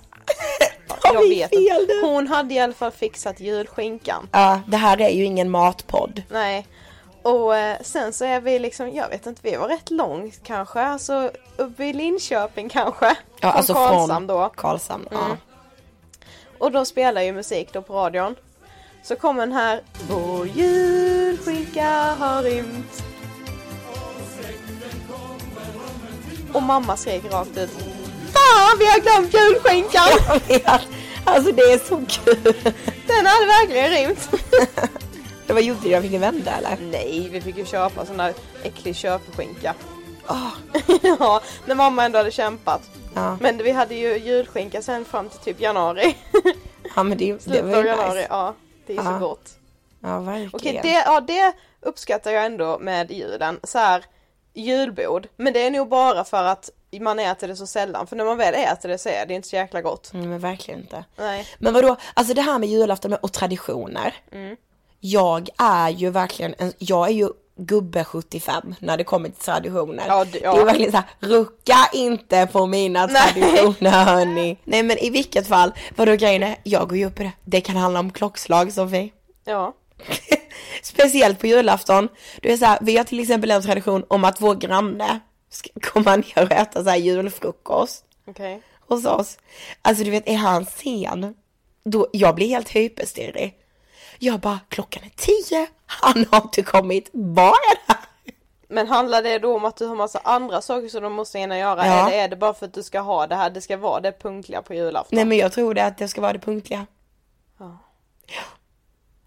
Jag 1.04 1.28
vet 1.28 1.50
fel? 1.50 1.88
Hon 2.04 2.26
hade 2.26 2.54
i 2.54 2.58
alla 2.58 2.72
fall 2.72 2.90
fixat 2.90 3.40
julskinkan. 3.40 4.28
Ja, 4.32 4.60
det 4.66 4.76
här 4.76 5.00
är 5.00 5.10
ju 5.10 5.24
ingen 5.24 5.50
matpodd. 5.50 6.22
Nej. 6.30 6.66
Och 7.26 7.56
eh, 7.56 7.76
sen 7.80 8.12
så 8.12 8.24
är 8.24 8.40
vi 8.40 8.58
liksom, 8.58 8.94
jag 8.94 9.08
vet 9.08 9.26
inte, 9.26 9.40
vi 9.44 9.56
var 9.56 9.68
rätt 9.68 9.90
långt 9.90 10.40
kanske, 10.42 10.80
alltså 10.80 11.30
uppe 11.56 11.84
i 11.84 11.92
Linköping 11.92 12.68
kanske. 12.68 13.06
Ja, 13.06 13.14
från 13.40 13.50
alltså 13.50 13.74
Karlshamn 13.74 14.08
från 14.08 14.26
då. 14.26 14.52
Karlshamn. 14.56 15.08
Ja. 15.10 15.24
Mm. 15.24 15.36
Och 16.58 16.72
de 16.72 16.86
spelar 16.86 17.22
ju 17.22 17.32
musik 17.32 17.72
då 17.72 17.82
på 17.82 17.94
radion. 17.94 18.36
Så 19.02 19.16
kommer 19.16 19.40
den 19.40 19.52
här 19.52 19.80
Vår 20.08 20.46
julskinka 20.46 22.14
har 22.18 22.42
rymt. 22.42 23.02
Och 26.52 26.62
mamma 26.62 26.96
skrek 26.96 27.32
rakt 27.32 27.56
ut 27.56 27.70
Fan 28.32 28.78
vi 28.78 28.86
har 28.86 29.00
glömt 29.00 29.34
julskinkan! 29.34 30.80
Alltså 31.24 31.52
det 31.52 31.62
är 31.62 31.78
så 31.78 31.96
kul. 31.96 32.54
Den 33.06 33.26
hade 33.26 33.46
verkligen 33.46 33.90
rymt! 33.90 34.28
Det 35.46 35.52
var 35.52 35.60
gjorde 35.60 35.88
jag 35.88 36.02
fick 36.02 36.12
ni 36.12 36.18
vända 36.18 36.50
eller? 36.52 36.76
Nej, 36.80 37.28
vi 37.32 37.40
fick 37.40 37.56
ju 37.56 37.64
köpa 37.64 38.06
sån 38.06 38.16
där 38.16 38.34
äcklig 38.62 38.96
köpskinka. 38.96 39.74
Åh, 40.28 40.48
ja, 41.18 41.40
när 41.66 41.74
mamma 41.74 42.04
ändå 42.04 42.18
hade 42.18 42.30
kämpat. 42.30 42.82
ja. 43.14 43.36
Men 43.40 43.56
vi 43.58 43.70
hade 43.70 43.94
ju 43.94 44.16
julskinka 44.16 44.82
sen 44.82 45.04
fram 45.04 45.28
till 45.28 45.38
typ 45.38 45.60
januari. 45.60 46.16
ja 46.96 47.02
men 47.02 47.18
det, 47.18 47.44
det 47.46 47.62
var 47.62 47.82
ju 47.82 47.86
januari, 47.88 48.08
nice. 48.18 48.26
ja. 48.30 48.54
Det 48.86 48.92
är 48.96 49.02
så 49.02 49.10
Ja. 49.10 49.18
gott. 49.18 49.50
Ja 50.00 50.20
verkligen. 50.20 50.50
Okej, 50.52 50.80
det, 50.82 50.92
ja, 51.06 51.20
det 51.20 51.52
uppskattar 51.80 52.30
jag 52.30 52.46
ändå 52.46 52.78
med 52.78 53.10
julen. 53.10 53.60
Så 53.62 53.78
här, 53.78 54.04
julbord. 54.54 55.28
Men 55.36 55.52
det 55.52 55.66
är 55.66 55.70
nog 55.70 55.88
bara 55.88 56.24
för 56.24 56.44
att 56.44 56.70
man 57.00 57.18
äter 57.18 57.48
det 57.48 57.56
så 57.56 57.66
sällan. 57.66 58.06
För 58.06 58.16
när 58.16 58.24
man 58.24 58.36
väl 58.36 58.54
äter 58.54 58.88
det 58.88 58.98
så 58.98 59.08
är 59.08 59.26
det 59.26 59.34
inte 59.34 59.48
så 59.48 59.56
jäkla 59.56 59.82
gott. 59.82 60.12
Mm, 60.12 60.30
men 60.30 60.38
verkligen 60.38 60.80
inte. 60.80 61.04
Nej. 61.16 61.46
Men 61.58 61.74
vadå, 61.74 61.96
alltså 62.14 62.34
det 62.34 62.42
här 62.42 62.58
med 62.58 62.68
julafton 62.68 63.12
och 63.12 63.32
traditioner. 63.32 64.14
Mm. 64.32 64.56
Jag 65.10 65.48
är 65.58 65.88
ju 65.90 66.10
verkligen, 66.10 66.54
en, 66.58 66.72
jag 66.78 67.08
är 67.08 67.12
ju 67.12 67.28
gubbe 67.58 68.04
75 68.04 68.74
när 68.78 68.96
det 68.96 69.04
kommer 69.04 69.28
till 69.28 69.38
traditioner. 69.44 70.04
Ja, 70.08 70.24
det- 70.24 70.38
ja. 70.42 70.54
det 70.54 70.60
är 70.60 70.64
verkligen 70.64 70.90
så 70.92 70.96
här, 70.96 71.06
rucka 71.20 71.76
inte 71.92 72.48
på 72.52 72.66
mina 72.66 73.06
Nej. 73.06 73.32
traditioner 73.32 73.90
hörni. 74.04 74.58
Nej 74.64 74.82
men 74.82 74.98
i 74.98 75.10
vilket 75.10 75.46
fall, 75.46 75.72
vadå 75.96 76.16
grejen 76.16 76.42
är, 76.42 76.56
jag 76.62 76.88
går 76.88 76.98
ju 76.98 77.06
upp 77.06 77.20
i 77.20 77.22
det. 77.22 77.32
Det 77.44 77.60
kan 77.60 77.76
handla 77.76 78.00
om 78.00 78.10
klockslag 78.12 78.72
Sofie. 78.72 79.10
Ja. 79.44 79.74
Speciellt 80.82 81.38
på 81.40 81.46
julafton. 81.46 82.08
Du 82.42 82.48
är 82.48 82.56
så 82.56 82.64
här, 82.64 82.78
vi 82.82 82.96
har 82.96 83.04
till 83.04 83.20
exempel 83.20 83.50
en 83.50 83.62
tradition 83.62 84.04
om 84.08 84.24
att 84.24 84.40
vår 84.40 84.54
granne 84.54 85.20
ska 85.50 85.70
komma 85.82 86.16
ner 86.16 86.42
och 86.44 86.52
äta 86.52 86.84
så 86.84 86.90
här 86.90 86.96
julfrukost 86.96 88.04
Okej. 88.28 88.62
hos 88.88 89.04
oss. 89.06 89.38
Alltså 89.82 90.04
du 90.04 90.10
vet, 90.10 90.28
är 90.28 90.36
han 90.36 90.66
sen, 90.66 91.34
då, 91.84 92.06
jag 92.12 92.34
blir 92.34 92.48
helt 92.48 92.68
hyperstirrig. 92.70 93.54
Jag 94.18 94.40
bara, 94.40 94.60
klockan 94.68 95.02
är 95.04 95.10
tio, 95.16 95.66
han 95.86 96.26
har 96.30 96.42
inte 96.42 96.62
kommit, 96.62 97.10
vad 97.12 97.48
är 97.48 97.74
det 97.74 97.92
här? 97.92 98.00
Men 98.68 98.88
handlar 98.88 99.22
det 99.22 99.38
då 99.38 99.56
om 99.56 99.64
att 99.64 99.76
du 99.76 99.86
har 99.86 99.96
massa 99.96 100.20
andra 100.24 100.62
saker 100.62 100.88
som 100.88 101.02
du 101.02 101.08
måste 101.08 101.38
hinna 101.38 101.58
göra? 101.58 101.86
Ja. 101.86 102.08
Eller 102.08 102.24
är 102.24 102.28
det 102.28 102.36
bara 102.36 102.54
för 102.54 102.66
att 102.66 102.74
du 102.74 102.82
ska 102.82 103.00
ha 103.00 103.26
det 103.26 103.34
här, 103.34 103.50
det 103.50 103.60
ska 103.60 103.76
vara 103.76 104.00
det 104.00 104.12
punktliga 104.12 104.62
på 104.62 104.74
julafton? 104.74 105.16
Nej 105.16 105.24
men 105.24 105.38
jag 105.38 105.52
tror 105.52 105.74
det 105.74 105.84
att 105.84 105.98
det 105.98 106.08
ska 106.08 106.20
vara 106.20 106.32
det 106.32 106.38
punktliga. 106.38 106.86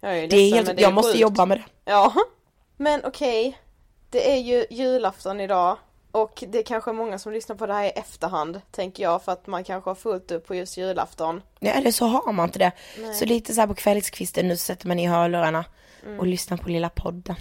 Jag 0.00 0.18
är, 0.18 0.28
Det 0.28 0.36
är 0.36 0.40
ledsen, 0.40 0.56
helt, 0.56 0.66
men 0.66 0.76
det 0.76 0.82
är 0.82 0.86
jag 0.86 0.94
måste 0.94 1.18
jobba 1.18 1.46
med 1.46 1.58
det. 1.58 1.90
Ja. 1.92 2.14
Men 2.76 3.04
okej. 3.04 3.58
Det 4.10 4.32
är 4.32 4.36
ju 4.36 4.66
julafton 4.70 5.40
idag. 5.40 5.76
Och 6.12 6.44
det 6.48 6.58
är 6.58 6.62
kanske 6.62 6.92
många 6.92 7.18
som 7.18 7.32
lyssnar 7.32 7.56
på 7.56 7.66
det 7.66 7.74
här 7.74 7.84
i 7.84 7.90
efterhand, 7.90 8.60
tänker 8.70 9.02
jag, 9.02 9.22
för 9.22 9.32
att 9.32 9.46
man 9.46 9.64
kanske 9.64 9.90
har 9.90 9.94
fullt 9.94 10.30
upp 10.30 10.46
på 10.46 10.54
just 10.54 10.76
julafton. 10.76 11.42
Nej 11.60 11.72
eller 11.72 11.90
så 11.92 12.06
har 12.06 12.32
man 12.32 12.48
inte 12.48 12.58
det. 12.58 12.72
Så 13.14 13.24
lite 13.24 13.54
så 13.54 13.60
här 13.60 13.68
på 13.68 13.74
kvällskvisten 13.74 14.48
nu 14.48 14.56
så 14.56 14.64
sätter 14.64 14.88
man 14.88 14.98
i 14.98 15.06
hörlurarna 15.06 15.64
och 16.18 16.26
lyssnar 16.26 16.56
på 16.56 16.68
lilla 16.68 16.88
podden. 16.88 17.36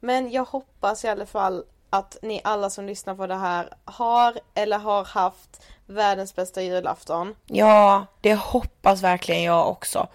Men 0.00 0.30
jag 0.30 0.44
hoppas 0.44 1.04
i 1.04 1.08
alla 1.08 1.26
fall 1.26 1.64
att 1.90 2.16
ni 2.22 2.40
alla 2.44 2.70
som 2.70 2.86
lyssnar 2.86 3.14
på 3.14 3.26
det 3.26 3.34
här 3.34 3.68
har 3.84 4.38
eller 4.54 4.78
har 4.78 5.04
haft 5.04 5.62
världens 5.86 6.34
bästa 6.34 6.62
julafton. 6.62 7.34
Ja, 7.46 8.06
det 8.20 8.34
hoppas 8.34 9.02
verkligen 9.02 9.42
jag 9.42 9.68
också. 9.68 10.08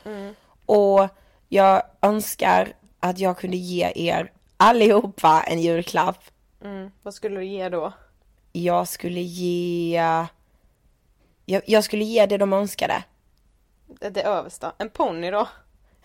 Och 0.65 1.08
jag 1.47 1.84
önskar 2.02 2.73
att 2.99 3.19
jag 3.19 3.38
kunde 3.38 3.58
ge 3.58 3.91
er 3.95 4.32
allihopa 4.58 5.43
en 5.47 5.62
julklapp. 5.62 6.23
Mm. 6.62 6.91
Vad 7.04 7.13
skulle 7.13 7.39
du 7.39 7.45
ge 7.45 7.69
då? 7.69 7.93
Jag 8.52 8.88
skulle 8.88 9.19
ge... 9.19 10.02
Jag, 11.45 11.62
jag 11.65 11.84
skulle 11.84 12.04
ge 12.04 12.26
det 12.26 12.38
de 12.38 12.54
önskade. 12.54 13.04
Det, 13.88 14.10
det 14.10 14.22
översta. 14.24 14.74
En 14.78 14.89
ponny 14.89 15.32
då? 15.32 15.48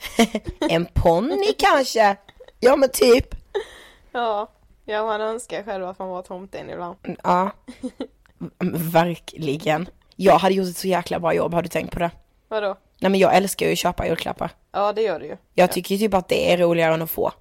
En 0.70 0.86
ponny 0.86 1.52
kanske? 1.58 2.16
Ja 2.60 2.76
men 2.76 2.88
typ. 2.88 3.34
Ja. 4.12 4.48
Ja, 4.84 5.06
man 5.06 5.20
önskar 5.20 5.62
själv 5.62 5.84
att 5.84 5.98
man 5.98 6.08
var 6.08 6.22
tomten 6.22 6.70
ibland. 6.70 6.96
Ja. 7.22 7.50
Verkligen. 8.92 9.88
Jag 10.16 10.38
hade 10.38 10.54
gjort 10.54 10.68
ett 10.68 10.76
så 10.76 10.88
jäkla 10.88 11.20
bra 11.20 11.34
jobb, 11.34 11.54
har 11.54 11.62
du 11.62 11.68
tänkt 11.68 11.92
på 11.92 11.98
det? 11.98 12.10
Vadå? 12.48 12.76
Nej 13.00 13.10
men 13.10 13.20
jag 13.20 13.36
älskar 13.36 13.66
ju 13.66 13.72
att 13.72 13.78
köpa 13.78 14.06
julklappar. 14.06 14.50
Ja, 14.72 14.92
det 14.92 15.02
gör 15.02 15.20
du 15.20 15.26
ju. 15.26 15.36
Jag 15.54 15.72
tycker 15.72 15.94
ju 15.94 15.98
typ 16.06 16.14
att 16.14 16.28
det 16.28 16.52
är 16.52 16.58
roligare 16.58 16.94
än 16.94 17.02
att 17.02 17.10
få. 17.10 17.32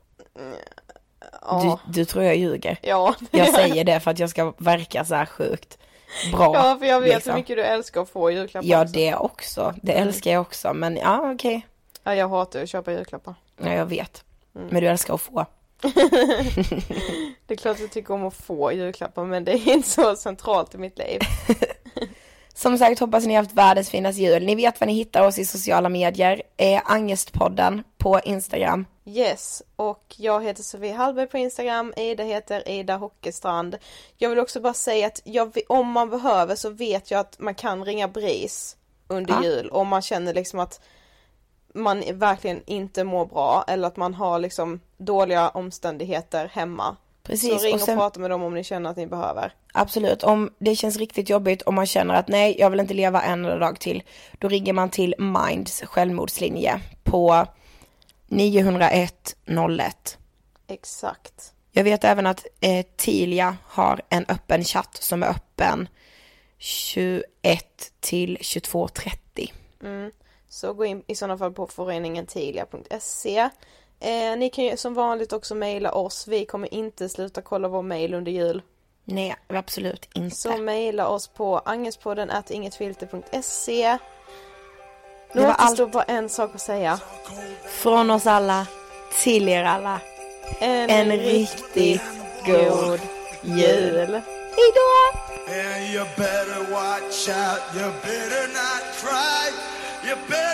Ja. 1.45 1.79
Du, 1.85 1.93
du 1.99 2.05
tror 2.05 2.23
jag 2.23 2.35
ljuger. 2.35 2.77
Ja, 2.81 3.15
Jag 3.31 3.53
säger 3.53 3.83
det 3.83 3.99
för 3.99 4.11
att 4.11 4.19
jag 4.19 4.29
ska 4.29 4.53
verka 4.57 5.05
så 5.05 5.15
här 5.15 5.25
sjukt 5.25 5.77
bra. 6.31 6.51
Ja, 6.55 6.77
för 6.79 6.85
jag 6.85 7.01
vet 7.01 7.13
liksom. 7.15 7.31
hur 7.31 7.39
mycket 7.39 7.55
du 7.57 7.63
älskar 7.63 8.01
att 8.01 8.09
få 8.09 8.31
julklappar 8.31 8.67
Ja 8.67 8.81
också. 8.83 8.93
det 8.93 9.15
också, 9.15 9.73
det 9.81 9.93
älskar 9.93 10.31
jag 10.31 10.41
också 10.41 10.73
men 10.73 10.97
ja 10.97 11.31
okej. 11.33 11.67
Ja, 12.03 12.15
jag 12.15 12.29
hatar 12.29 12.63
att 12.63 12.69
köpa 12.69 12.91
julklappar. 12.91 13.35
Ja 13.57 13.73
jag 13.73 13.85
vet. 13.85 14.23
Mm. 14.55 14.67
Men 14.71 14.81
du 14.83 14.87
älskar 14.89 15.13
att 15.13 15.21
få. 15.21 15.45
Det 17.47 17.53
är 17.53 17.55
klart 17.57 17.75
att 17.75 17.81
jag 17.81 17.91
tycker 17.91 18.13
om 18.13 18.25
att 18.25 18.33
få 18.33 18.71
julklappar, 18.73 19.25
men 19.25 19.43
det 19.43 19.51
är 19.51 19.73
inte 19.73 19.89
så 19.89 20.15
centralt 20.15 20.75
i 20.75 20.77
mitt 20.77 20.97
liv. 20.97 21.19
Som 22.53 22.77
sagt 22.77 22.99
hoppas 22.99 23.25
ni 23.25 23.33
har 23.35 23.43
haft 23.43 23.55
världens 23.55 23.89
finaste 23.89 24.21
jul. 24.21 24.45
Ni 24.45 24.55
vet 24.55 24.79
var 24.79 24.87
ni 24.87 24.93
hittar 24.93 25.27
oss 25.27 25.39
i 25.39 25.45
sociala 25.45 25.89
medier. 25.89 26.41
Eh, 26.57 26.81
Angestpodden 26.85 27.83
på 27.97 28.19
Instagram. 28.25 28.85
Yes, 29.05 29.63
och 29.75 30.15
jag 30.17 30.43
heter 30.43 30.63
Sofie 30.63 30.93
Hallberg 30.93 31.27
på 31.27 31.37
Instagram, 31.37 31.93
Ida 31.97 32.23
heter 32.23 32.69
Ida 32.69 32.97
Hockestrand. 32.97 33.77
Jag 34.17 34.29
vill 34.29 34.39
också 34.39 34.59
bara 34.61 34.73
säga 34.73 35.07
att 35.07 35.21
jag, 35.23 35.57
om 35.69 35.87
man 35.91 36.09
behöver 36.09 36.55
så 36.55 36.69
vet 36.69 37.11
jag 37.11 37.19
att 37.19 37.39
man 37.39 37.55
kan 37.55 37.85
ringa 37.85 38.07
BRIS 38.07 38.75
under 39.07 39.33
Ja. 39.33 39.43
jul 39.43 39.69
om 39.69 39.87
man 39.87 40.01
känner 40.01 40.33
liksom 40.33 40.59
att 40.59 40.81
man 41.73 42.03
verkligen 42.13 42.61
inte 42.65 43.03
mår 43.03 43.25
bra 43.25 43.63
eller 43.67 43.87
att 43.87 43.97
man 43.97 44.13
har 44.13 44.39
liksom 44.39 44.79
dåliga 44.97 45.49
omständigheter 45.49 46.47
hemma. 46.53 46.95
Precis, 47.23 47.61
så 47.61 47.65
ring 47.65 47.73
och, 47.73 47.79
och 47.79 47.85
sen- 47.85 47.97
prata 47.97 48.19
med 48.19 48.29
dem 48.29 48.43
om 48.43 48.53
ni 48.53 48.63
känner 48.63 48.89
att 48.89 48.97
ni 48.97 49.07
behöver. 49.07 49.53
Absolut, 49.73 50.23
om 50.23 50.53
det 50.59 50.75
känns 50.75 50.97
riktigt 50.97 51.29
jobbigt 51.29 51.61
och 51.61 51.73
man 51.73 51.85
känner 51.85 52.13
att 52.13 52.27
nej, 52.27 52.55
jag 52.59 52.69
vill 52.69 52.79
inte 52.79 52.93
leva 52.93 53.21
en 53.21 53.43
dag 53.43 53.79
till, 53.79 54.03
då 54.39 54.47
ringer 54.47 54.73
man 54.73 54.89
till 54.89 55.15
Minds 55.17 55.81
självmordslinje 55.81 56.81
på 57.03 57.45
901 58.27 59.35
01. 59.79 60.17
Exakt. 60.67 61.53
Jag 61.71 61.83
vet 61.83 62.03
även 62.03 62.27
att 62.27 62.45
eh, 62.61 62.85
Tilia 62.95 63.57
har 63.63 64.01
en 64.09 64.25
öppen 64.27 64.63
chatt 64.63 64.97
som 65.01 65.23
är 65.23 65.27
öppen 65.27 65.87
21 66.57 67.23
till 67.99 68.37
22.30. 68.37 69.51
Mm. 69.83 70.11
Så 70.49 70.73
gå 70.73 70.85
in 70.85 71.03
i 71.07 71.15
sådana 71.15 71.37
fall 71.37 71.53
på 71.53 71.67
föreningentilia.se. 71.67 73.49
Eh, 74.03 74.37
ni 74.37 74.49
kan 74.49 74.63
ju 74.65 74.77
som 74.77 74.93
vanligt 74.93 75.33
också 75.33 75.55
mejla 75.55 75.91
oss. 75.91 76.27
Vi 76.27 76.45
kommer 76.45 76.73
inte 76.73 77.09
sluta 77.09 77.41
kolla 77.41 77.67
vår 77.67 77.81
mejl 77.81 78.13
under 78.13 78.31
jul. 78.31 78.61
Nej, 79.05 79.35
absolut 79.47 80.09
inte. 80.13 80.35
Så 80.35 80.57
mejla 80.57 81.07
oss 81.07 81.27
på 81.27 81.57
angespodden 81.59 82.31
ingetfilter.se. 82.49 83.97
Nu 85.33 85.41
Det 85.41 85.47
var 85.47 85.53
återstår 85.53 85.87
bara 85.87 86.03
en 86.03 86.29
sak 86.29 86.55
att 86.55 86.61
säga. 86.61 86.99
Från 87.65 88.11
oss 88.11 88.27
alla 88.27 88.67
till 89.23 89.49
er 89.49 89.63
alla. 89.63 89.99
En, 90.59 90.89
En 90.89 91.11
riktigt 91.17 92.01
god 92.45 92.99
jul. 93.41 94.21
Hejdå! 94.55 94.93
And 95.47 95.93
you 95.93 96.05
better 96.17 96.71
watch 96.71 97.29
out, 97.29 97.61
you 97.75 97.91
better 98.01 98.47
not 98.47 98.83
cry, 99.01 99.51
you 100.07 100.15
better 100.29 100.52